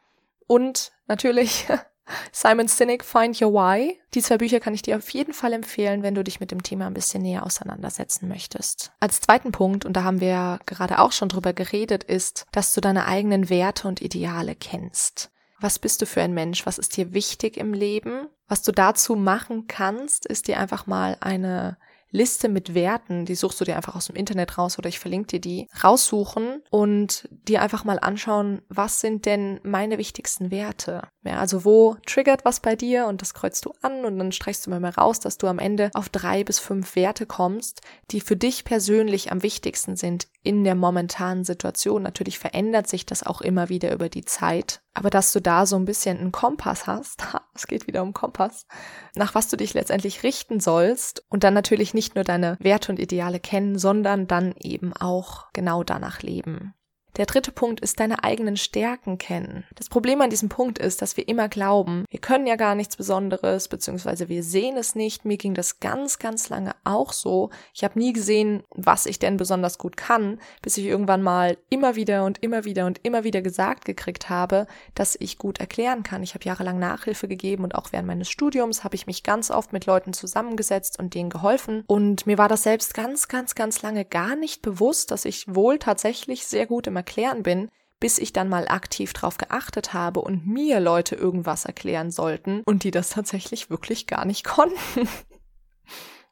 Und 0.48 0.92
natürlich 1.06 1.68
Simon 2.32 2.68
Sinek, 2.68 3.04
Find 3.04 3.42
Your 3.42 3.54
Why. 3.54 4.00
Die 4.14 4.22
zwei 4.22 4.38
Bücher 4.38 4.60
kann 4.60 4.74
ich 4.74 4.82
dir 4.82 4.98
auf 4.98 5.10
jeden 5.10 5.34
Fall 5.34 5.54
empfehlen, 5.54 6.04
wenn 6.04 6.16
du 6.16 6.24
dich 6.24 6.40
mit 6.40 6.52
dem 6.52 6.64
Thema 6.64 6.88
ein 6.88 6.94
bisschen 6.94 7.22
näher 7.22 7.46
auseinandersetzen 7.46 8.28
möchtest. 8.28 8.92
Als 9.00 9.22
zweiten 9.22 9.52
Punkt, 9.52 9.86
und 9.86 9.94
da 9.94 10.04
haben 10.04 10.22
wir 10.22 10.28
ja 10.28 10.60
gerade 10.66 11.00
auch 11.00 11.12
schon 11.12 11.30
drüber 11.30 11.54
geredet, 11.54 12.04
ist, 12.04 12.46
dass 12.52 12.74
du 12.74 12.82
deine 12.82 13.06
eigenen 13.06 13.50
Werte 13.50 13.88
und 13.88 14.02
Ideale 14.02 14.56
kennst. 14.56 15.32
Was 15.60 15.78
bist 15.78 16.02
du 16.02 16.06
für 16.06 16.22
ein 16.22 16.34
Mensch? 16.34 16.66
Was 16.66 16.80
ist 16.80 16.98
dir 16.98 17.14
wichtig 17.14 17.58
im 17.58 17.74
Leben? 17.74 18.28
Was 18.48 18.64
du 18.64 18.72
dazu 18.72 19.16
machen 19.16 19.68
kannst, 19.68 20.26
ist 20.26 20.48
dir 20.48 20.60
einfach 20.60 20.88
mal 20.88 21.18
eine 21.22 21.78
Liste 22.12 22.50
mit 22.50 22.74
Werten, 22.74 23.26
die 23.26 23.36
suchst 23.36 23.60
du 23.62 23.66
dir 23.66 23.78
einfach 23.78 23.96
aus 23.96 24.08
dem 24.08 24.16
Internet 24.16 24.58
raus 24.58 24.78
oder 24.78 24.90
ich 24.90 25.00
verlinke 25.00 25.28
dir 25.28 25.40
die, 25.40 25.70
raussuchen 25.84 26.62
und 26.70 27.28
dir 27.32 27.62
einfach 27.62 27.86
mal 27.86 28.00
anschauen, 28.00 28.62
was 28.68 29.00
sind 29.00 29.26
denn 29.26 29.60
meine 29.64 29.98
wichtigsten 29.98 30.52
Werte? 30.52 31.08
Ja, 31.24 31.38
also 31.38 31.66
wo 31.66 31.98
triggert 32.08 32.46
was 32.46 32.62
bei 32.62 32.76
dir 32.76 33.06
und 33.06 33.22
das 33.22 33.36
kreuzt 33.36 33.66
du 33.66 33.74
an 33.82 34.06
und 34.06 34.18
dann 34.18 34.32
streichst 34.32 34.66
du 34.66 34.72
mal, 34.72 34.84
raus, 34.84 35.20
dass 35.20 35.38
du 35.38 35.46
am 35.46 35.60
Ende 35.60 35.92
auf 35.94 36.10
drei 36.10 36.44
bis 36.44 36.58
fünf 36.58 36.96
Werte 36.96 37.28
kommst, 37.28 37.82
die 38.10 38.22
für 38.22 38.36
dich 38.36 38.64
persönlich 38.64 39.32
am 39.32 39.44
wichtigsten 39.44 39.96
sind 39.96 40.28
in 40.42 40.64
der 40.64 40.74
momentanen 40.74 41.44
Situation. 41.44 42.02
Natürlich 42.02 42.40
verändert 42.40 42.88
sich 42.88 43.06
das 43.06 43.22
auch 43.22 43.42
immer 43.42 43.70
wieder 43.70 43.94
über 43.94 44.10
die 44.10 44.26
Zeit, 44.26 44.82
aber 44.96 45.12
dass 45.12 45.32
du 45.32 45.40
da 45.42 45.68
so 45.68 45.76
ein 45.76 45.86
bisschen 45.86 46.18
einen 46.18 46.32
Kompass 46.32 46.88
hast, 46.88 47.24
es 47.54 47.68
geht 47.68 47.86
wieder 47.86 48.02
um 48.02 48.14
Kompass, 48.14 48.66
nach 49.14 49.36
was 49.36 49.48
du 49.48 49.58
dich 49.58 49.76
letztendlich 49.76 50.24
richten 50.24 50.60
sollst 50.60 51.24
und 51.30 51.44
dann 51.44 51.54
natürlich 51.54 51.94
nicht 51.94 52.16
nur 52.16 52.24
deine 52.24 52.58
Werte 52.60 52.92
und 52.92 53.00
Ideale 53.00 53.40
kennen, 53.40 53.78
sondern 53.78 54.26
dann 54.26 54.56
eben 54.58 54.92
auch 54.94 55.52
genau 55.54 55.84
danach 55.84 56.24
leben. 56.24 56.74
Der 57.18 57.26
dritte 57.26 57.52
Punkt 57.52 57.82
ist 57.82 58.00
deine 58.00 58.24
eigenen 58.24 58.56
Stärken 58.56 59.18
kennen. 59.18 59.66
Das 59.76 59.90
Problem 59.90 60.22
an 60.22 60.30
diesem 60.30 60.48
Punkt 60.48 60.80
ist, 60.80 61.02
dass 61.02 61.18
wir 61.18 61.28
immer 61.28 61.50
glauben, 61.50 62.06
wir 62.10 62.22
können 62.22 62.48
ja 62.48 62.56
gar 62.56 62.74
nichts 62.74 62.96
Besonderes, 62.96 63.68
beziehungsweise 63.68 64.30
wir 64.30 64.44
sehen 64.44 64.78
es 64.78 64.96
nicht. 64.96 65.26
Mir 65.26 65.36
ging 65.36 65.54
das 65.54 65.82
ganz, 65.82 66.20
ganz 66.20 66.48
lange 66.48 66.72
auch 66.86 67.12
so. 67.12 67.50
Ich 67.74 67.84
habe 67.84 68.00
nie 68.00 68.14
gesehen, 68.14 68.64
was 68.70 69.06
ich 69.06 69.20
denn 69.20 69.36
besonders 69.36 69.78
gut 69.78 69.98
kann, 69.98 70.40
bis 70.62 70.78
ich 70.78 70.86
irgendwann 70.86 71.22
mal 71.22 71.58
immer 71.70 71.98
wieder 71.98 72.24
und 72.24 72.42
immer 72.42 72.64
wieder 72.64 72.86
und 72.86 73.02
immer 73.04 73.26
wieder 73.26 73.42
gesagt 73.42 73.84
gekriegt 73.84 74.30
habe, 74.30 74.66
dass 74.96 75.18
ich 75.20 75.38
gut 75.38 75.60
erklären 75.60 76.04
kann. 76.04 76.24
Ich 76.24 76.34
habe 76.34 76.46
jahrelang 76.46 76.80
Nachhilfe 76.80 77.28
gegeben 77.28 77.66
und 77.66 77.76
auch 77.76 77.92
während 77.92 78.08
meines 78.08 78.30
Studiums 78.30 78.86
habe 78.86 78.96
ich 78.96 79.06
mich 79.06 79.24
ganz 79.24 79.52
oft 79.52 79.74
mit 79.74 79.86
Leuten 79.86 80.14
zusammengesetzt 80.14 80.98
und 80.98 81.14
denen 81.14 81.30
geholfen. 81.30 81.84
Und 81.88 82.26
mir 82.26 82.38
war 82.38 82.48
das 82.48 82.64
selbst 82.64 82.94
ganz, 82.94 83.28
ganz, 83.28 83.54
ganz 83.54 83.82
lange 83.82 84.06
gar 84.06 84.38
nicht 84.38 84.62
bewusst, 84.62 85.12
dass 85.12 85.26
ich 85.26 85.54
wohl 85.54 85.78
tatsächlich 85.78 86.46
sehr 86.46 86.68
gut 86.68 86.88
im 86.88 87.01
Erklären 87.02 87.42
bin, 87.42 87.70
bis 88.00 88.20
ich 88.20 88.32
dann 88.32 88.48
mal 88.48 88.68
aktiv 88.68 89.14
drauf 89.14 89.38
geachtet 89.38 89.94
habe 89.94 90.22
und 90.22 90.46
mir 90.46 90.80
Leute 90.80 91.16
irgendwas 91.16 91.66
erklären 91.66 92.12
sollten 92.12 92.62
und 92.66 92.84
die 92.84 92.92
das 92.92 93.10
tatsächlich 93.10 93.72
wirklich 93.72 94.06
gar 94.06 94.26
nicht 94.26 94.44
konnten. 94.56 95.08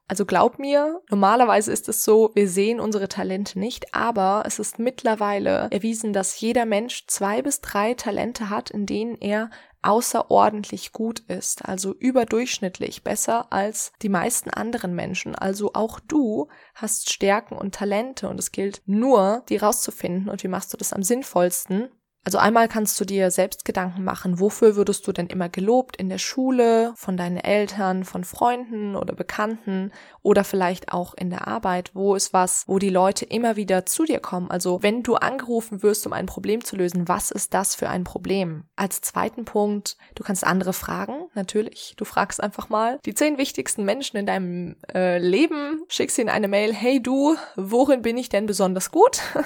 Also 0.08 0.26
glaub 0.26 0.58
mir, 0.58 1.02
normalerweise 1.10 1.72
ist 1.72 1.88
es 1.88 2.04
so, 2.04 2.32
wir 2.34 2.50
sehen 2.50 2.80
unsere 2.80 3.08
Talente 3.08 3.60
nicht, 3.60 3.94
aber 3.94 4.44
es 4.46 4.58
ist 4.58 4.80
mittlerweile 4.80 5.68
erwiesen, 5.72 6.14
dass 6.14 6.40
jeder 6.40 6.66
Mensch 6.66 7.06
zwei 7.06 7.44
bis 7.44 7.62
drei 7.62 7.94
Talente 7.94 8.50
hat, 8.50 8.72
in 8.72 8.88
denen 8.88 9.16
er 9.22 9.52
außerordentlich 9.82 10.92
gut 10.92 11.20
ist, 11.28 11.66
also 11.66 11.94
überdurchschnittlich 11.94 13.04
besser 13.04 13.52
als 13.52 13.94
die 14.02 14.10
meisten 14.10 14.50
anderen 14.50 14.94
Menschen. 14.94 15.36
Also 15.36 15.72
auch 15.74 16.00
du 16.00 16.50
hast 16.76 17.12
Stärken 17.12 17.56
und 17.56 17.76
Talente 17.76 18.28
und 18.30 18.40
es 18.40 18.52
gilt 18.52 18.82
nur, 18.86 19.44
die 19.50 19.58
rauszufinden 19.58 20.30
und 20.30 20.44
wie 20.44 20.50
machst 20.50 20.74
du 20.74 20.78
das 20.78 20.94
am 20.94 21.04
sinnvollsten 21.04 21.90
also 22.30 22.38
einmal 22.38 22.68
kannst 22.68 23.00
du 23.00 23.06
dir 23.06 23.32
selbst 23.32 23.66
Gedanken 23.66 24.04
machen, 24.04 24.40
wofür 24.40 24.76
würdest 24.76 25.08
du 25.08 25.12
denn 25.12 25.26
immer 25.26 25.50
gelobt 25.50 25.98
in 25.98 26.10
der 26.10 26.20
Schule, 26.20 26.94
von 26.96 27.18
deinen 27.18 27.38
Eltern, 27.38 28.04
von 28.04 28.24
Freunden 28.24 28.96
oder 28.96 29.16
Bekannten 29.16 29.92
oder 30.22 30.44
vielleicht 30.44 30.94
auch 30.94 31.16
in 31.16 31.32
der 31.32 31.48
Arbeit, 31.48 31.90
wo 31.96 32.14
ist 32.14 32.32
was, 32.32 32.66
wo 32.68 32.78
die 32.78 32.92
Leute 32.92 33.26
immer 33.26 33.56
wieder 33.56 33.88
zu 33.88 34.06
dir 34.06 34.20
kommen. 34.20 34.52
Also 34.52 34.84
wenn 34.84 35.02
du 35.02 35.16
angerufen 35.16 35.82
wirst, 35.82 36.06
um 36.06 36.14
ein 36.14 36.28
Problem 36.28 36.64
zu 36.64 36.76
lösen, 36.76 37.08
was 37.08 37.32
ist 37.32 37.56
das 37.56 37.74
für 37.74 37.90
ein 37.90 38.04
Problem? 38.04 38.66
Als 38.76 39.02
zweiten 39.02 39.44
Punkt, 39.44 39.98
du 40.14 40.24
kannst 40.24 40.44
andere 40.44 40.74
fragen, 40.74 41.30
natürlich. 41.34 41.96
Du 41.98 42.06
fragst 42.06 42.44
einfach 42.44 42.70
mal 42.70 43.00
die 43.08 43.16
zehn 43.16 43.40
wichtigsten 43.40 43.86
Menschen 43.86 44.18
in 44.18 44.28
deinem 44.28 44.76
äh, 44.94 45.18
Leben, 45.18 45.82
schickst 45.88 46.20
ihnen 46.20 46.30
eine 46.30 46.48
Mail, 46.48 46.76
hey 46.76 47.02
du, 47.02 47.38
worin 47.56 48.04
bin 48.04 48.20
ich 48.20 48.30
denn 48.30 48.46
besonders 48.46 48.92
gut? 48.92 49.20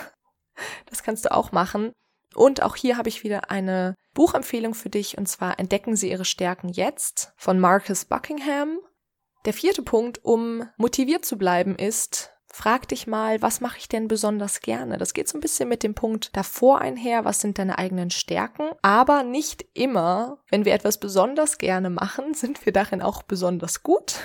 Das 0.86 1.02
kannst 1.02 1.26
du 1.26 1.32
auch 1.32 1.52
machen. 1.52 1.94
Und 2.36 2.62
auch 2.62 2.76
hier 2.76 2.98
habe 2.98 3.10
ich 3.10 3.24
wieder 3.24 3.50
eine 3.50 3.96
Buchempfehlung 4.14 4.74
für 4.74 4.90
dich, 4.90 5.18
und 5.18 5.28
zwar 5.28 5.60
Entdecken 5.60 5.96
Sie 5.96 6.12
Ihre 6.12 6.26
Stärken 6.26 6.70
jetzt 6.70 7.34
von 7.38 7.60
Marcus 7.60 8.06
Buckingham. 8.06 8.80
Der 9.46 9.54
vierte 9.54 9.82
Punkt, 9.82 10.24
um 10.24 10.68
motiviert 10.78 11.26
zu 11.26 11.38
bleiben, 11.38 11.76
ist, 11.76 12.32
frag 12.54 12.88
dich 12.88 13.08
mal, 13.08 13.42
was 13.42 13.62
mache 13.62 13.80
ich 13.80 13.90
denn 13.90 14.08
besonders 14.08 14.62
gerne? 14.62 14.98
Das 14.98 15.14
geht 15.14 15.28
so 15.28 15.38
ein 15.38 15.42
bisschen 15.42 15.68
mit 15.68 15.84
dem 15.84 15.96
Punkt 15.96 16.36
davor 16.38 16.80
einher, 16.80 17.26
was 17.26 17.42
sind 17.42 17.58
deine 17.58 17.78
eigenen 17.78 18.12
Stärken? 18.12 18.70
Aber 18.82 19.24
nicht 19.24 19.66
immer, 19.74 20.38
wenn 20.50 20.64
wir 20.64 20.74
etwas 20.74 21.00
besonders 21.00 21.58
gerne 21.58 21.90
machen, 21.90 22.34
sind 22.34 22.66
wir 22.66 22.72
darin 22.72 23.02
auch 23.02 23.24
besonders 23.24 23.84
gut. 23.84 24.16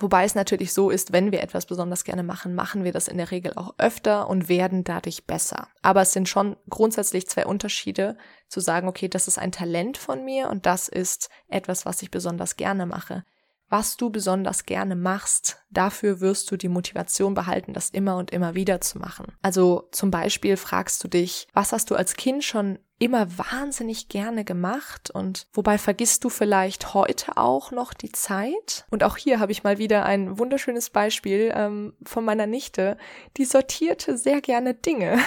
Wobei 0.00 0.24
es 0.24 0.34
natürlich 0.34 0.72
so 0.72 0.90
ist, 0.90 1.12
wenn 1.12 1.32
wir 1.32 1.42
etwas 1.42 1.66
besonders 1.66 2.04
gerne 2.04 2.22
machen, 2.22 2.54
machen 2.54 2.84
wir 2.84 2.92
das 2.92 3.08
in 3.08 3.18
der 3.18 3.30
Regel 3.30 3.52
auch 3.56 3.74
öfter 3.78 4.28
und 4.28 4.48
werden 4.48 4.84
dadurch 4.84 5.26
besser. 5.26 5.68
Aber 5.82 6.02
es 6.02 6.12
sind 6.12 6.28
schon 6.28 6.56
grundsätzlich 6.68 7.28
zwei 7.28 7.46
Unterschiede, 7.46 8.16
zu 8.48 8.60
sagen, 8.60 8.88
okay, 8.88 9.08
das 9.08 9.28
ist 9.28 9.38
ein 9.38 9.52
Talent 9.52 9.98
von 9.98 10.24
mir 10.24 10.48
und 10.48 10.66
das 10.66 10.88
ist 10.88 11.28
etwas, 11.48 11.84
was 11.84 12.02
ich 12.02 12.10
besonders 12.10 12.56
gerne 12.56 12.86
mache 12.86 13.24
was 13.68 13.96
du 13.96 14.10
besonders 14.10 14.64
gerne 14.64 14.96
machst, 14.96 15.58
dafür 15.70 16.20
wirst 16.20 16.50
du 16.50 16.56
die 16.56 16.68
Motivation 16.68 17.34
behalten, 17.34 17.74
das 17.74 17.90
immer 17.90 18.16
und 18.16 18.30
immer 18.30 18.54
wieder 18.54 18.80
zu 18.80 18.98
machen. 18.98 19.26
Also 19.42 19.88
zum 19.92 20.10
Beispiel 20.10 20.56
fragst 20.56 21.02
du 21.04 21.08
dich, 21.08 21.48
was 21.52 21.72
hast 21.72 21.90
du 21.90 21.94
als 21.94 22.16
Kind 22.16 22.44
schon 22.44 22.78
immer 22.98 23.38
wahnsinnig 23.38 24.08
gerne 24.08 24.44
gemacht 24.44 25.10
und 25.10 25.46
wobei 25.52 25.78
vergisst 25.78 26.24
du 26.24 26.30
vielleicht 26.30 26.94
heute 26.94 27.36
auch 27.36 27.70
noch 27.70 27.94
die 27.94 28.12
Zeit? 28.12 28.86
Und 28.90 29.04
auch 29.04 29.16
hier 29.16 29.38
habe 29.38 29.52
ich 29.52 29.62
mal 29.62 29.78
wieder 29.78 30.04
ein 30.04 30.38
wunderschönes 30.38 30.90
Beispiel 30.90 31.52
ähm, 31.54 31.94
von 32.02 32.24
meiner 32.24 32.46
Nichte, 32.46 32.96
die 33.36 33.44
sortierte 33.44 34.18
sehr 34.18 34.40
gerne 34.40 34.74
Dinge. 34.74 35.18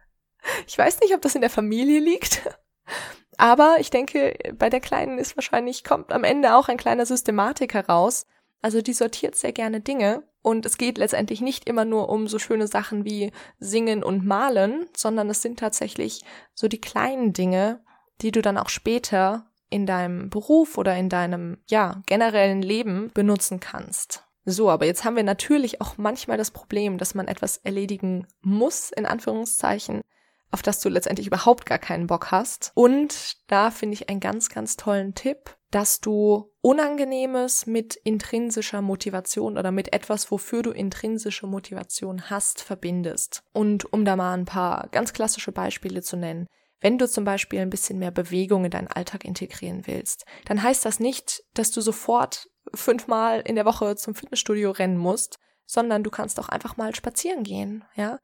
ich 0.66 0.78
weiß 0.78 1.00
nicht, 1.00 1.14
ob 1.14 1.20
das 1.20 1.34
in 1.34 1.42
der 1.42 1.50
Familie 1.50 2.00
liegt 2.00 2.42
aber 3.36 3.76
ich 3.78 3.90
denke, 3.90 4.36
bei 4.54 4.70
der 4.70 4.80
Kleinen 4.80 5.18
ist 5.18 5.36
wahrscheinlich, 5.36 5.84
kommt 5.84 6.12
am 6.12 6.24
Ende 6.24 6.56
auch 6.56 6.68
ein 6.68 6.76
kleiner 6.76 7.06
Systematik 7.06 7.74
heraus. 7.74 8.26
Also 8.60 8.80
die 8.80 8.92
sortiert 8.92 9.34
sehr 9.34 9.52
gerne 9.52 9.80
Dinge. 9.80 10.22
Und 10.42 10.66
es 10.66 10.76
geht 10.76 10.98
letztendlich 10.98 11.40
nicht 11.40 11.68
immer 11.68 11.84
nur 11.84 12.08
um 12.08 12.26
so 12.26 12.38
schöne 12.38 12.66
Sachen 12.66 13.04
wie 13.04 13.30
Singen 13.58 14.02
und 14.02 14.26
Malen, 14.26 14.86
sondern 14.96 15.30
es 15.30 15.40
sind 15.40 15.58
tatsächlich 15.58 16.24
so 16.54 16.66
die 16.68 16.80
kleinen 16.80 17.32
Dinge, 17.32 17.84
die 18.20 18.32
du 18.32 18.42
dann 18.42 18.58
auch 18.58 18.68
später 18.68 19.46
in 19.70 19.86
deinem 19.86 20.28
Beruf 20.28 20.76
oder 20.76 20.96
in 20.96 21.08
deinem, 21.08 21.58
ja, 21.68 22.02
generellen 22.06 22.60
Leben 22.60 23.10
benutzen 23.14 23.60
kannst. 23.60 24.24
So, 24.44 24.68
aber 24.68 24.86
jetzt 24.86 25.04
haben 25.04 25.16
wir 25.16 25.22
natürlich 25.22 25.80
auch 25.80 25.96
manchmal 25.96 26.36
das 26.36 26.50
Problem, 26.50 26.98
dass 26.98 27.14
man 27.14 27.28
etwas 27.28 27.58
erledigen 27.58 28.26
muss, 28.42 28.90
in 28.90 29.06
Anführungszeichen, 29.06 30.02
auf 30.50 30.62
das 30.62 30.80
du 30.80 30.88
letztendlich 30.88 31.28
überhaupt 31.28 31.64
gar 31.64 31.78
keinen 31.78 32.08
Bock 32.08 32.32
hast. 32.32 32.72
Und 32.74 33.36
da 33.46 33.70
finde 33.70 33.94
ich 33.94 34.08
einen 34.08 34.20
ganz, 34.20 34.48
ganz 34.48 34.76
tollen 34.76 35.14
Tipp, 35.14 35.56
dass 35.72 36.00
du 36.00 36.52
Unangenehmes 36.60 37.66
mit 37.66 37.96
intrinsischer 37.96 38.82
Motivation 38.82 39.58
oder 39.58 39.72
mit 39.72 39.92
etwas, 39.92 40.30
wofür 40.30 40.62
du 40.62 40.70
intrinsische 40.70 41.46
Motivation 41.46 42.30
hast, 42.30 42.60
verbindest. 42.62 43.42
Und 43.52 43.92
um 43.92 44.04
da 44.04 44.14
mal 44.14 44.34
ein 44.34 44.44
paar 44.44 44.88
ganz 44.92 45.12
klassische 45.12 45.50
Beispiele 45.50 46.02
zu 46.02 46.16
nennen. 46.16 46.46
Wenn 46.80 46.98
du 46.98 47.08
zum 47.08 47.24
Beispiel 47.24 47.60
ein 47.60 47.70
bisschen 47.70 47.98
mehr 47.98 48.10
Bewegung 48.10 48.64
in 48.64 48.70
deinen 48.70 48.88
Alltag 48.88 49.24
integrieren 49.24 49.86
willst, 49.86 50.26
dann 50.44 50.62
heißt 50.62 50.84
das 50.84 51.00
nicht, 51.00 51.42
dass 51.54 51.70
du 51.70 51.80
sofort 51.80 52.48
fünfmal 52.74 53.40
in 53.40 53.56
der 53.56 53.64
Woche 53.64 53.96
zum 53.96 54.14
Fitnessstudio 54.14 54.72
rennen 54.72 54.98
musst, 54.98 55.38
sondern 55.64 56.02
du 56.02 56.10
kannst 56.10 56.38
auch 56.38 56.48
einfach 56.48 56.76
mal 56.76 56.94
spazieren 56.94 57.44
gehen, 57.44 57.84
ja. 57.94 58.18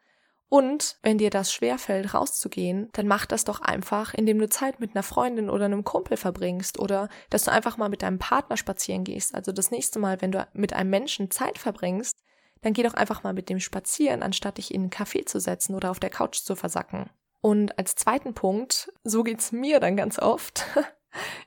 Und 0.49 0.97
wenn 1.03 1.19
dir 1.19 1.31
das 1.31 1.53
schwerfällt, 1.53 2.15
rauszugehen, 2.15 2.89
dann 2.93 3.07
mach 3.07 3.27
das 3.27 3.45
doch 3.45 3.61
einfach, 3.61 4.15
indem 4.15 4.39
du 4.39 4.49
Zeit 4.49 4.81
mit 4.81 4.95
einer 4.95 5.03
Freundin 5.03 5.51
oder 5.51 5.67
einem 5.67 5.85
Kumpel 5.85 6.17
verbringst 6.17 6.79
oder 6.79 7.09
dass 7.29 7.45
du 7.45 7.53
einfach 7.53 7.77
mal 7.77 7.91
mit 7.91 8.03
deinem 8.03 8.19
Partner 8.19 8.57
spazieren 8.57 9.05
gehst. 9.05 9.35
Also 9.35 9.53
das 9.53 9.71
nächste 9.71 9.99
Mal, 9.99 10.23
wenn 10.23 10.33
du 10.33 10.47
mit 10.55 10.73
einem 10.73 10.89
Menschen 10.89 11.31
Zeit 11.31 11.59
verbringst, 11.59 12.17
dann 12.63 12.73
geh 12.73 12.83
doch 12.83 12.95
einfach 12.95 13.23
mal 13.23 13.35
mit 13.35 13.51
dem 13.51 13.61
spazieren, 13.61 14.23
anstatt 14.23 14.59
dich 14.59 14.73
in 14.73 14.83
einen 14.83 14.91
Café 14.91 15.27
zu 15.27 15.39
setzen 15.39 15.75
oder 15.75 15.91
auf 15.91 16.01
der 16.01 16.11
Couch 16.11 16.39
zu 16.39 16.57
versacken. 16.57 17.11
Und 17.41 17.79
als 17.79 17.95
zweiten 17.95 18.35
Punkt, 18.35 18.93
so 19.05 19.23
geht's 19.23 19.53
mir 19.53 19.81
dann 19.81 19.97
ganz 19.97 20.19
oft, 20.19 20.65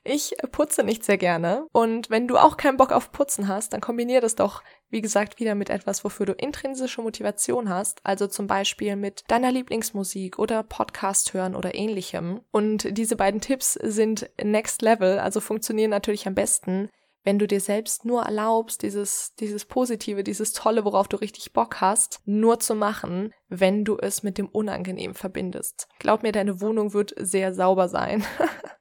Ich 0.03 0.35
putze 0.51 0.83
nicht 0.83 1.03
sehr 1.03 1.17
gerne. 1.17 1.65
Und 1.71 2.09
wenn 2.09 2.27
du 2.27 2.37
auch 2.37 2.57
keinen 2.57 2.77
Bock 2.77 2.91
auf 2.91 3.11
Putzen 3.11 3.47
hast, 3.47 3.73
dann 3.73 3.81
kombinier 3.81 4.21
das 4.21 4.35
doch, 4.35 4.63
wie 4.89 5.01
gesagt, 5.01 5.39
wieder 5.39 5.55
mit 5.55 5.69
etwas, 5.69 6.03
wofür 6.03 6.25
du 6.25 6.33
intrinsische 6.33 7.01
Motivation 7.01 7.69
hast. 7.69 7.99
Also 8.03 8.27
zum 8.27 8.47
Beispiel 8.47 8.95
mit 8.95 9.23
deiner 9.27 9.51
Lieblingsmusik 9.51 10.39
oder 10.39 10.63
Podcast 10.63 11.33
hören 11.33 11.55
oder 11.55 11.75
ähnlichem. 11.75 12.41
Und 12.51 12.97
diese 12.97 13.15
beiden 13.15 13.41
Tipps 13.41 13.73
sind 13.73 14.29
next 14.41 14.81
level, 14.81 15.19
also 15.19 15.39
funktionieren 15.39 15.91
natürlich 15.91 16.27
am 16.27 16.35
besten, 16.35 16.89
wenn 17.23 17.37
du 17.37 17.47
dir 17.47 17.59
selbst 17.59 18.05
nur 18.05 18.23
erlaubst, 18.23 18.81
dieses, 18.81 19.35
dieses 19.35 19.65
Positive, 19.65 20.23
dieses 20.23 20.53
Tolle, 20.53 20.85
worauf 20.85 21.07
du 21.07 21.17
richtig 21.17 21.53
Bock 21.53 21.79
hast, 21.81 22.19
nur 22.25 22.59
zu 22.59 22.73
machen, 22.73 23.33
wenn 23.47 23.85
du 23.85 23.97
es 23.97 24.23
mit 24.23 24.37
dem 24.37 24.47
Unangenehm 24.47 25.13
verbindest. 25.13 25.87
Glaub 25.99 26.23
mir, 26.23 26.31
deine 26.31 26.61
Wohnung 26.61 26.93
wird 26.93 27.13
sehr 27.17 27.53
sauber 27.53 27.89
sein. 27.89 28.23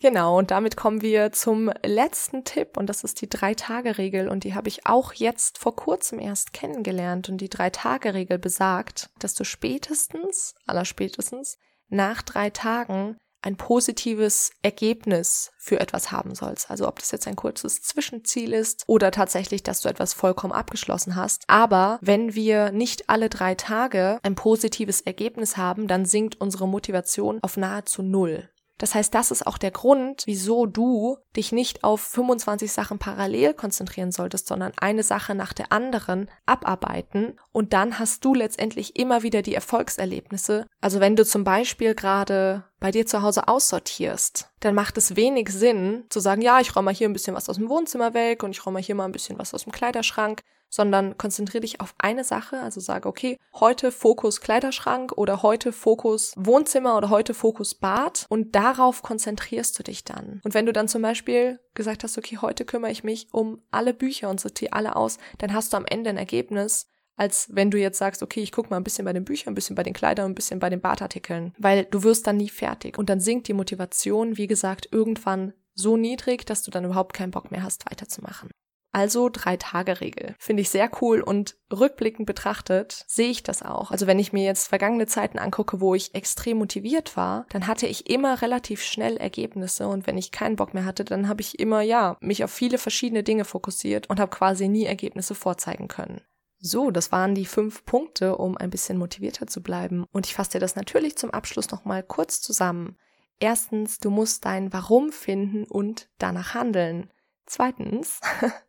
Genau, 0.00 0.38
und 0.38 0.52
damit 0.52 0.76
kommen 0.76 1.02
wir 1.02 1.32
zum 1.32 1.72
letzten 1.84 2.44
Tipp 2.44 2.76
und 2.76 2.86
das 2.86 3.02
ist 3.02 3.20
die 3.20 3.28
Drei-Tage-Regel 3.28 4.28
und 4.28 4.44
die 4.44 4.54
habe 4.54 4.68
ich 4.68 4.86
auch 4.86 5.12
jetzt 5.12 5.58
vor 5.58 5.74
kurzem 5.74 6.20
erst 6.20 6.52
kennengelernt 6.52 7.28
und 7.28 7.38
die 7.38 7.48
Drei-Tage-Regel 7.48 8.38
besagt, 8.38 9.10
dass 9.18 9.34
du 9.34 9.42
spätestens, 9.42 10.54
allerspätestens, 10.66 11.58
nach 11.88 12.22
drei 12.22 12.50
Tagen 12.50 13.16
ein 13.42 13.56
positives 13.56 14.50
Ergebnis 14.62 15.50
für 15.58 15.80
etwas 15.80 16.12
haben 16.12 16.34
sollst. 16.34 16.70
Also 16.70 16.86
ob 16.86 16.98
das 16.98 17.10
jetzt 17.10 17.26
ein 17.26 17.36
kurzes 17.36 17.82
Zwischenziel 17.82 18.52
ist 18.52 18.84
oder 18.86 19.10
tatsächlich, 19.10 19.62
dass 19.62 19.80
du 19.80 19.88
etwas 19.88 20.12
vollkommen 20.12 20.52
abgeschlossen 20.52 21.16
hast. 21.16 21.44
Aber 21.46 21.98
wenn 22.02 22.34
wir 22.34 22.72
nicht 22.72 23.08
alle 23.08 23.28
drei 23.28 23.54
Tage 23.54 24.18
ein 24.22 24.34
positives 24.34 25.00
Ergebnis 25.00 25.56
haben, 25.56 25.88
dann 25.88 26.04
sinkt 26.04 26.40
unsere 26.40 26.68
Motivation 26.68 27.38
auf 27.42 27.56
nahezu 27.56 28.02
null. 28.02 28.48
Das 28.78 28.94
heißt, 28.94 29.12
das 29.14 29.30
ist 29.30 29.46
auch 29.46 29.58
der 29.58 29.72
Grund, 29.72 30.22
wieso 30.26 30.66
du 30.66 31.18
dich 31.36 31.52
nicht 31.52 31.84
auf 31.84 32.00
25 32.00 32.72
Sachen 32.72 32.98
parallel 32.98 33.52
konzentrieren 33.54 34.12
solltest, 34.12 34.46
sondern 34.46 34.72
eine 34.78 35.02
Sache 35.02 35.34
nach 35.34 35.52
der 35.52 35.72
anderen 35.72 36.30
abarbeiten 36.46 37.38
und 37.52 37.72
dann 37.72 37.98
hast 37.98 38.24
du 38.24 38.34
letztendlich 38.34 38.96
immer 38.96 39.22
wieder 39.24 39.42
die 39.42 39.54
Erfolgserlebnisse. 39.54 40.66
Also 40.80 41.00
wenn 41.00 41.16
du 41.16 41.26
zum 41.26 41.44
Beispiel 41.44 41.94
gerade 41.94 42.64
bei 42.80 42.92
dir 42.92 43.04
zu 43.04 43.22
Hause 43.22 43.48
aussortierst, 43.48 44.50
dann 44.60 44.74
macht 44.74 44.96
es 44.96 45.16
wenig 45.16 45.50
Sinn 45.50 46.04
zu 46.08 46.20
sagen, 46.20 46.42
ja, 46.42 46.60
ich 46.60 46.74
räume 46.74 46.86
mal 46.86 46.94
hier 46.94 47.08
ein 47.08 47.12
bisschen 47.12 47.34
was 47.34 47.48
aus 47.48 47.56
dem 47.56 47.68
Wohnzimmer 47.68 48.14
weg 48.14 48.42
und 48.44 48.52
ich 48.52 48.64
räume 48.64 48.74
mal 48.74 48.82
hier 48.82 48.94
mal 48.94 49.04
ein 49.04 49.12
bisschen 49.12 49.38
was 49.38 49.54
aus 49.54 49.64
dem 49.64 49.72
Kleiderschrank, 49.72 50.42
sondern 50.68 51.16
konzentriere 51.18 51.62
dich 51.62 51.80
auf 51.80 51.94
eine 51.98 52.24
Sache, 52.24 52.60
also 52.60 52.80
sage, 52.80 53.08
okay, 53.08 53.38
heute 53.54 53.92
Fokus 53.92 54.40
Kleiderschrank 54.40 55.12
oder 55.16 55.42
heute 55.42 55.72
Fokus 55.72 56.32
Wohnzimmer 56.36 56.96
oder 56.96 57.10
heute 57.10 57.34
Fokus 57.34 57.74
Bad 57.74 58.26
und 58.28 58.54
darauf 58.54 59.02
konzentrierst 59.02 59.78
du 59.78 59.82
dich 59.82 60.04
dann. 60.04 60.40
Und 60.44 60.54
wenn 60.54 60.66
du 60.66 60.72
dann 60.72 60.88
zum 60.88 61.02
Beispiel 61.02 61.60
gesagt 61.74 62.04
hast, 62.04 62.18
okay, 62.18 62.38
heute 62.40 62.64
kümmere 62.64 62.90
ich 62.90 63.04
mich 63.04 63.28
um 63.32 63.62
alle 63.70 63.94
Bücher 63.94 64.28
und 64.30 64.40
sortiere 64.40 64.72
alle 64.72 64.96
aus, 64.96 65.18
dann 65.38 65.54
hast 65.54 65.72
du 65.72 65.76
am 65.76 65.86
Ende 65.86 66.10
ein 66.10 66.16
Ergebnis, 66.16 66.86
als 67.16 67.48
wenn 67.50 67.70
du 67.70 67.78
jetzt 67.78 67.98
sagst, 67.98 68.22
okay, 68.22 68.40
ich 68.40 68.52
gucke 68.52 68.70
mal 68.70 68.76
ein 68.76 68.84
bisschen 68.84 69.04
bei 69.04 69.12
den 69.12 69.24
Büchern, 69.24 69.52
ein 69.52 69.54
bisschen 69.54 69.74
bei 69.74 69.82
den 69.82 69.92
Kleidern, 69.92 70.30
ein 70.30 70.34
bisschen 70.34 70.60
bei 70.60 70.70
den 70.70 70.80
Badartikeln, 70.80 71.52
weil 71.58 71.84
du 71.84 72.04
wirst 72.04 72.26
dann 72.26 72.36
nie 72.36 72.48
fertig 72.48 72.96
und 72.96 73.10
dann 73.10 73.20
sinkt 73.20 73.48
die 73.48 73.54
Motivation, 73.54 74.36
wie 74.36 74.46
gesagt, 74.46 74.88
irgendwann 74.92 75.52
so 75.74 75.96
niedrig, 75.96 76.46
dass 76.46 76.62
du 76.62 76.70
dann 76.70 76.84
überhaupt 76.84 77.14
keinen 77.14 77.30
Bock 77.30 77.50
mehr 77.50 77.62
hast, 77.62 77.90
weiterzumachen. 77.90 78.50
Also 78.98 79.28
Drei-Tage-Regel. 79.28 80.34
Finde 80.40 80.62
ich 80.62 80.70
sehr 80.70 80.90
cool 81.00 81.20
und 81.20 81.56
rückblickend 81.72 82.26
betrachtet 82.26 83.04
sehe 83.06 83.30
ich 83.30 83.44
das 83.44 83.62
auch. 83.62 83.92
Also 83.92 84.08
wenn 84.08 84.18
ich 84.18 84.32
mir 84.32 84.42
jetzt 84.42 84.66
vergangene 84.66 85.06
Zeiten 85.06 85.38
angucke, 85.38 85.80
wo 85.80 85.94
ich 85.94 86.16
extrem 86.16 86.58
motiviert 86.58 87.16
war, 87.16 87.46
dann 87.50 87.68
hatte 87.68 87.86
ich 87.86 88.10
immer 88.10 88.42
relativ 88.42 88.82
schnell 88.82 89.16
Ergebnisse 89.16 89.86
und 89.86 90.08
wenn 90.08 90.18
ich 90.18 90.32
keinen 90.32 90.56
Bock 90.56 90.74
mehr 90.74 90.84
hatte, 90.84 91.04
dann 91.04 91.28
habe 91.28 91.42
ich 91.42 91.60
immer, 91.60 91.80
ja, 91.80 92.16
mich 92.20 92.42
auf 92.42 92.50
viele 92.50 92.76
verschiedene 92.76 93.22
Dinge 93.22 93.44
fokussiert 93.44 94.10
und 94.10 94.18
habe 94.18 94.32
quasi 94.32 94.66
nie 94.66 94.86
Ergebnisse 94.86 95.36
vorzeigen 95.36 95.86
können. 95.86 96.20
So, 96.58 96.90
das 96.90 97.12
waren 97.12 97.36
die 97.36 97.46
fünf 97.46 97.84
Punkte, 97.84 98.36
um 98.36 98.56
ein 98.56 98.70
bisschen 98.70 98.98
motivierter 98.98 99.46
zu 99.46 99.62
bleiben. 99.62 100.06
Und 100.10 100.26
ich 100.26 100.34
fasse 100.34 100.50
dir 100.50 100.60
das 100.60 100.74
natürlich 100.74 101.16
zum 101.16 101.30
Abschluss 101.30 101.70
nochmal 101.70 102.02
kurz 102.02 102.40
zusammen. 102.40 102.96
Erstens, 103.38 103.98
du 103.98 104.10
musst 104.10 104.44
dein 104.44 104.72
Warum 104.72 105.12
finden 105.12 105.66
und 105.66 106.10
danach 106.18 106.54
handeln. 106.54 107.12
Zweitens, 107.46 108.20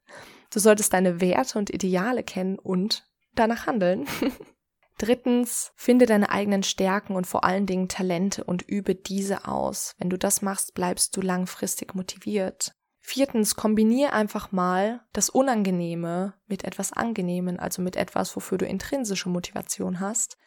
du 0.51 0.59
solltest 0.59 0.93
deine 0.93 1.21
Werte 1.21 1.57
und 1.57 1.69
Ideale 1.69 2.23
kennen 2.23 2.59
und 2.59 3.07
danach 3.35 3.67
handeln. 3.67 4.07
Drittens, 4.97 5.71
finde 5.75 6.05
deine 6.05 6.29
eigenen 6.29 6.61
Stärken 6.61 7.15
und 7.15 7.25
vor 7.25 7.45
allen 7.45 7.65
Dingen 7.65 7.87
Talente 7.87 8.43
und 8.43 8.63
übe 8.63 8.95
diese 8.95 9.47
aus. 9.47 9.95
Wenn 9.97 10.09
du 10.09 10.17
das 10.17 10.41
machst, 10.41 10.73
bleibst 10.73 11.15
du 11.15 11.21
langfristig 11.21 11.95
motiviert. 11.95 12.73
Viertens, 12.99 13.55
kombiniere 13.55 14.11
einfach 14.11 14.51
mal 14.51 15.01
das 15.13 15.29
Unangenehme 15.29 16.33
mit 16.47 16.65
etwas 16.65 16.91
Angenehmen, 16.91 17.59
also 17.59 17.81
mit 17.81 17.95
etwas, 17.95 18.35
wofür 18.35 18.57
du 18.57 18.65
intrinsische 18.65 19.29
Motivation 19.29 20.01
hast. 20.01 20.37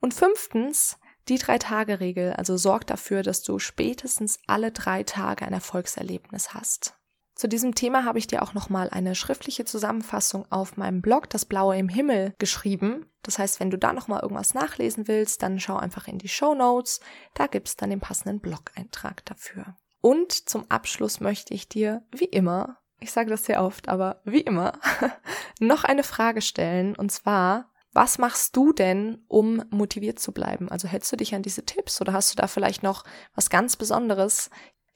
Und 0.00 0.12
fünftens, 0.12 0.98
die 1.28 1.38
Drei-Tage-Regel, 1.38 2.32
also 2.32 2.56
sorg 2.56 2.86
dafür, 2.88 3.22
dass 3.22 3.42
du 3.42 3.58
spätestens 3.60 4.40
alle 4.48 4.72
drei 4.72 5.04
Tage 5.04 5.46
ein 5.46 5.52
Erfolgserlebnis 5.52 6.52
hast. 6.52 6.99
Zu 7.40 7.48
diesem 7.48 7.74
Thema 7.74 8.04
habe 8.04 8.18
ich 8.18 8.26
dir 8.26 8.42
auch 8.42 8.52
nochmal 8.52 8.90
eine 8.90 9.14
schriftliche 9.14 9.64
Zusammenfassung 9.64 10.44
auf 10.50 10.76
meinem 10.76 11.00
Blog 11.00 11.30
Das 11.30 11.46
Blaue 11.46 11.78
im 11.78 11.88
Himmel 11.88 12.34
geschrieben. 12.36 13.06
Das 13.22 13.38
heißt, 13.38 13.60
wenn 13.60 13.70
du 13.70 13.78
da 13.78 13.94
nochmal 13.94 14.20
irgendwas 14.20 14.52
nachlesen 14.52 15.08
willst, 15.08 15.42
dann 15.42 15.58
schau 15.58 15.78
einfach 15.78 16.06
in 16.06 16.18
die 16.18 16.28
Show 16.28 16.54
Notes. 16.54 17.00
Da 17.32 17.46
gibt's 17.46 17.76
dann 17.76 17.88
den 17.88 18.00
passenden 18.00 18.40
Blog-Eintrag 18.40 19.24
dafür. 19.24 19.74
Und 20.02 20.50
zum 20.50 20.70
Abschluss 20.70 21.20
möchte 21.20 21.54
ich 21.54 21.66
dir, 21.66 22.02
wie 22.12 22.26
immer, 22.26 22.76
ich 22.98 23.10
sage 23.10 23.30
das 23.30 23.46
sehr 23.46 23.64
oft, 23.64 23.88
aber 23.88 24.20
wie 24.26 24.42
immer, 24.42 24.78
noch 25.60 25.84
eine 25.84 26.02
Frage 26.02 26.42
stellen. 26.42 26.94
Und 26.94 27.10
zwar, 27.10 27.70
was 27.94 28.18
machst 28.18 28.54
du 28.54 28.74
denn, 28.74 29.24
um 29.28 29.64
motiviert 29.70 30.18
zu 30.18 30.32
bleiben? 30.32 30.70
Also 30.70 30.88
hältst 30.88 31.10
du 31.10 31.16
dich 31.16 31.34
an 31.34 31.40
diese 31.40 31.64
Tipps 31.64 32.02
oder 32.02 32.12
hast 32.12 32.32
du 32.32 32.36
da 32.36 32.48
vielleicht 32.48 32.82
noch 32.82 33.02
was 33.34 33.48
ganz 33.48 33.76
Besonderes 33.76 34.50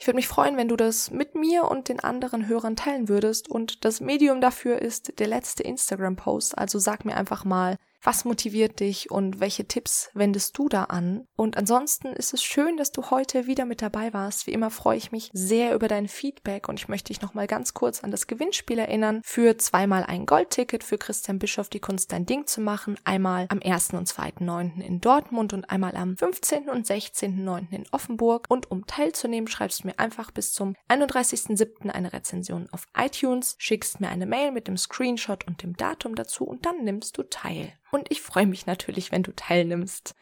ich 0.04 0.06
würde 0.06 0.16
mich 0.16 0.28
freuen, 0.28 0.58
wenn 0.58 0.68
du 0.68 0.76
das 0.76 1.10
mit 1.10 1.34
mir 1.34 1.64
und 1.64 1.88
den 1.88 1.98
anderen 1.98 2.46
Hörern 2.46 2.76
teilen 2.76 3.08
würdest 3.08 3.48
und 3.48 3.86
das 3.86 4.02
Medium 4.02 4.42
dafür 4.42 4.82
ist 4.82 5.18
der 5.18 5.26
letzte 5.26 5.62
Instagram-Post. 5.62 6.58
Also 6.58 6.78
sag 6.78 7.06
mir 7.06 7.16
einfach 7.16 7.46
mal, 7.46 7.78
was 8.04 8.26
motiviert 8.26 8.80
dich 8.80 9.10
und 9.10 9.40
welche 9.40 9.66
Tipps 9.66 10.10
wendest 10.12 10.56
du 10.58 10.68
da 10.68 10.84
an? 10.84 11.26
Und 11.36 11.56
ansonsten 11.56 12.08
ist 12.08 12.34
es 12.34 12.42
schön, 12.42 12.76
dass 12.76 12.92
du 12.92 13.10
heute 13.10 13.46
wieder 13.46 13.64
mit 13.64 13.80
dabei 13.80 14.12
warst. 14.12 14.46
Wie 14.46 14.52
immer 14.52 14.70
freue 14.70 14.98
ich 14.98 15.10
mich 15.10 15.30
sehr 15.32 15.74
über 15.74 15.88
dein 15.88 16.06
Feedback 16.06 16.68
und 16.68 16.78
ich 16.78 16.88
möchte 16.88 17.08
dich 17.08 17.22
nochmal 17.22 17.46
ganz 17.46 17.72
kurz 17.72 18.04
an 18.04 18.10
das 18.10 18.26
Gewinnspiel 18.26 18.78
erinnern 18.78 19.22
für 19.24 19.56
zweimal 19.56 20.04
ein 20.04 20.26
Goldticket 20.26 20.84
für 20.84 20.98
Christian 20.98 21.38
Bischoff 21.38 21.70
die 21.70 21.80
Kunst 21.80 22.12
dein 22.12 22.26
Ding 22.26 22.46
zu 22.46 22.60
machen. 22.60 22.98
Einmal 23.04 23.46
am 23.48 23.60
1. 23.64 23.94
und 23.94 24.06
2.9. 24.06 24.80
in 24.82 25.00
Dortmund 25.00 25.54
und 25.54 25.70
einmal 25.70 25.96
am 25.96 26.16
15. 26.16 26.68
und 26.68 26.86
16.9. 26.86 27.72
in 27.72 27.86
Offenburg. 27.90 28.46
Und 28.50 28.70
um 28.70 28.86
teilzunehmen, 28.86 29.48
schreibst 29.48 29.82
du 29.82 29.88
mir 29.88 29.98
einfach 29.98 30.30
bis 30.30 30.52
zum 30.52 30.76
31.7. 30.90 31.88
eine 31.88 32.12
Rezension 32.12 32.68
auf 32.70 32.86
iTunes, 32.96 33.56
schickst 33.58 34.00
mir 34.00 34.08
eine 34.08 34.26
Mail 34.26 34.52
mit 34.52 34.68
dem 34.68 34.76
Screenshot 34.76 35.46
und 35.46 35.62
dem 35.62 35.74
Datum 35.76 36.14
dazu 36.14 36.44
und 36.44 36.66
dann 36.66 36.84
nimmst 36.84 37.16
du 37.16 37.22
teil 37.22 37.72
und 37.94 38.10
ich 38.10 38.20
freue 38.20 38.46
mich 38.46 38.66
natürlich, 38.66 39.12
wenn 39.12 39.22
du 39.22 39.32
teilnimmst. 39.32 40.14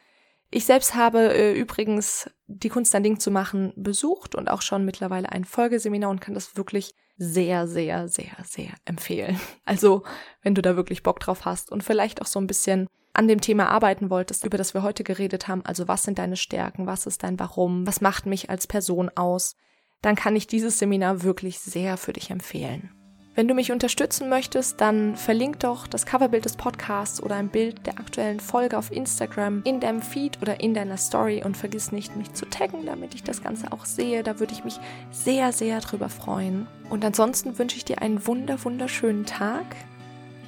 Ich 0.51 0.65
selbst 0.65 0.93
habe 0.93 1.33
äh, 1.33 1.53
übrigens 1.53 2.29
die 2.47 2.69
Kunst 2.69 2.93
ein 2.93 3.03
Ding 3.03 3.19
zu 3.19 3.31
machen 3.31 3.73
besucht 3.75 4.35
und 4.35 4.49
auch 4.49 4.61
schon 4.61 4.85
mittlerweile 4.85 5.31
ein 5.31 5.45
Folgeseminar 5.45 6.11
und 6.11 6.21
kann 6.21 6.35
das 6.35 6.55
wirklich 6.55 6.93
sehr, 7.17 7.67
sehr, 7.67 8.07
sehr, 8.07 8.35
sehr 8.43 8.69
empfehlen. 8.85 9.39
Also, 9.65 10.03
wenn 10.41 10.55
du 10.55 10.61
da 10.61 10.75
wirklich 10.75 11.03
Bock 11.03 11.19
drauf 11.19 11.45
hast 11.45 11.71
und 11.71 11.83
vielleicht 11.83 12.21
auch 12.21 12.27
so 12.27 12.39
ein 12.39 12.47
bisschen 12.47 12.87
an 13.13 13.27
dem 13.27 13.41
Thema 13.41 13.69
arbeiten 13.69 14.09
wolltest, 14.09 14.45
über 14.45 14.57
das 14.57 14.73
wir 14.73 14.83
heute 14.83 15.03
geredet 15.03 15.47
haben, 15.47 15.65
also 15.65 15.87
was 15.87 16.03
sind 16.03 16.19
deine 16.19 16.35
Stärken, 16.35 16.85
was 16.85 17.05
ist 17.05 17.23
dein 17.23 17.39
Warum, 17.39 17.87
was 17.87 18.01
macht 18.01 18.25
mich 18.25 18.49
als 18.49 18.67
Person 18.67 19.09
aus, 19.15 19.55
dann 20.01 20.15
kann 20.15 20.35
ich 20.35 20.47
dieses 20.47 20.79
Seminar 20.79 21.23
wirklich 21.23 21.59
sehr 21.59 21.97
für 21.97 22.13
dich 22.13 22.29
empfehlen. 22.29 22.91
Wenn 23.35 23.47
du 23.47 23.55
mich 23.55 23.71
unterstützen 23.71 24.29
möchtest, 24.29 24.79
dann 24.79 25.15
verlink 25.15 25.59
doch 25.61 25.87
das 25.87 26.05
Coverbild 26.05 26.45
des 26.45 26.55
Podcasts 26.55 27.21
oder 27.21 27.35
ein 27.35 27.49
Bild 27.49 27.87
der 27.87 27.97
aktuellen 27.97 28.39
Folge 28.39 28.77
auf 28.77 28.91
Instagram 28.91 29.61
in 29.63 29.79
deinem 29.79 30.03
Feed 30.03 30.39
oder 30.41 30.59
in 30.59 30.75
deiner 30.75 30.97
Story 30.97 31.41
und 31.43 31.57
vergiss 31.57 31.91
nicht, 31.91 32.15
mich 32.15 32.31
zu 32.33 32.45
taggen, 32.45 32.85
damit 32.85 33.15
ich 33.15 33.23
das 33.23 33.41
Ganze 33.41 33.71
auch 33.71 33.85
sehe. 33.85 34.21
Da 34.21 34.39
würde 34.39 34.53
ich 34.53 34.63
mich 34.63 34.79
sehr, 35.09 35.51
sehr 35.51 35.79
drüber 35.79 36.09
freuen. 36.09 36.67
Und 36.91 37.03
ansonsten 37.03 37.57
wünsche 37.57 37.77
ich 37.77 37.85
dir 37.85 38.03
einen 38.03 38.27
wunder, 38.27 38.63
wunderschönen 38.63 39.25
Tag. 39.25 39.65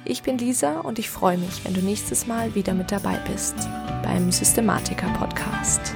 Ich 0.04 0.22
bin 0.22 0.38
Lisa 0.38 0.78
und 0.80 1.00
ich 1.00 1.10
freue 1.10 1.38
mich, 1.38 1.64
wenn 1.64 1.74
du 1.74 1.80
nächstes 1.80 2.28
Mal 2.28 2.54
wieder 2.54 2.72
mit 2.72 2.92
dabei 2.92 3.18
bist 3.28 3.56
beim 4.04 4.30
Systematiker 4.30 5.08
Podcast. 5.18 5.92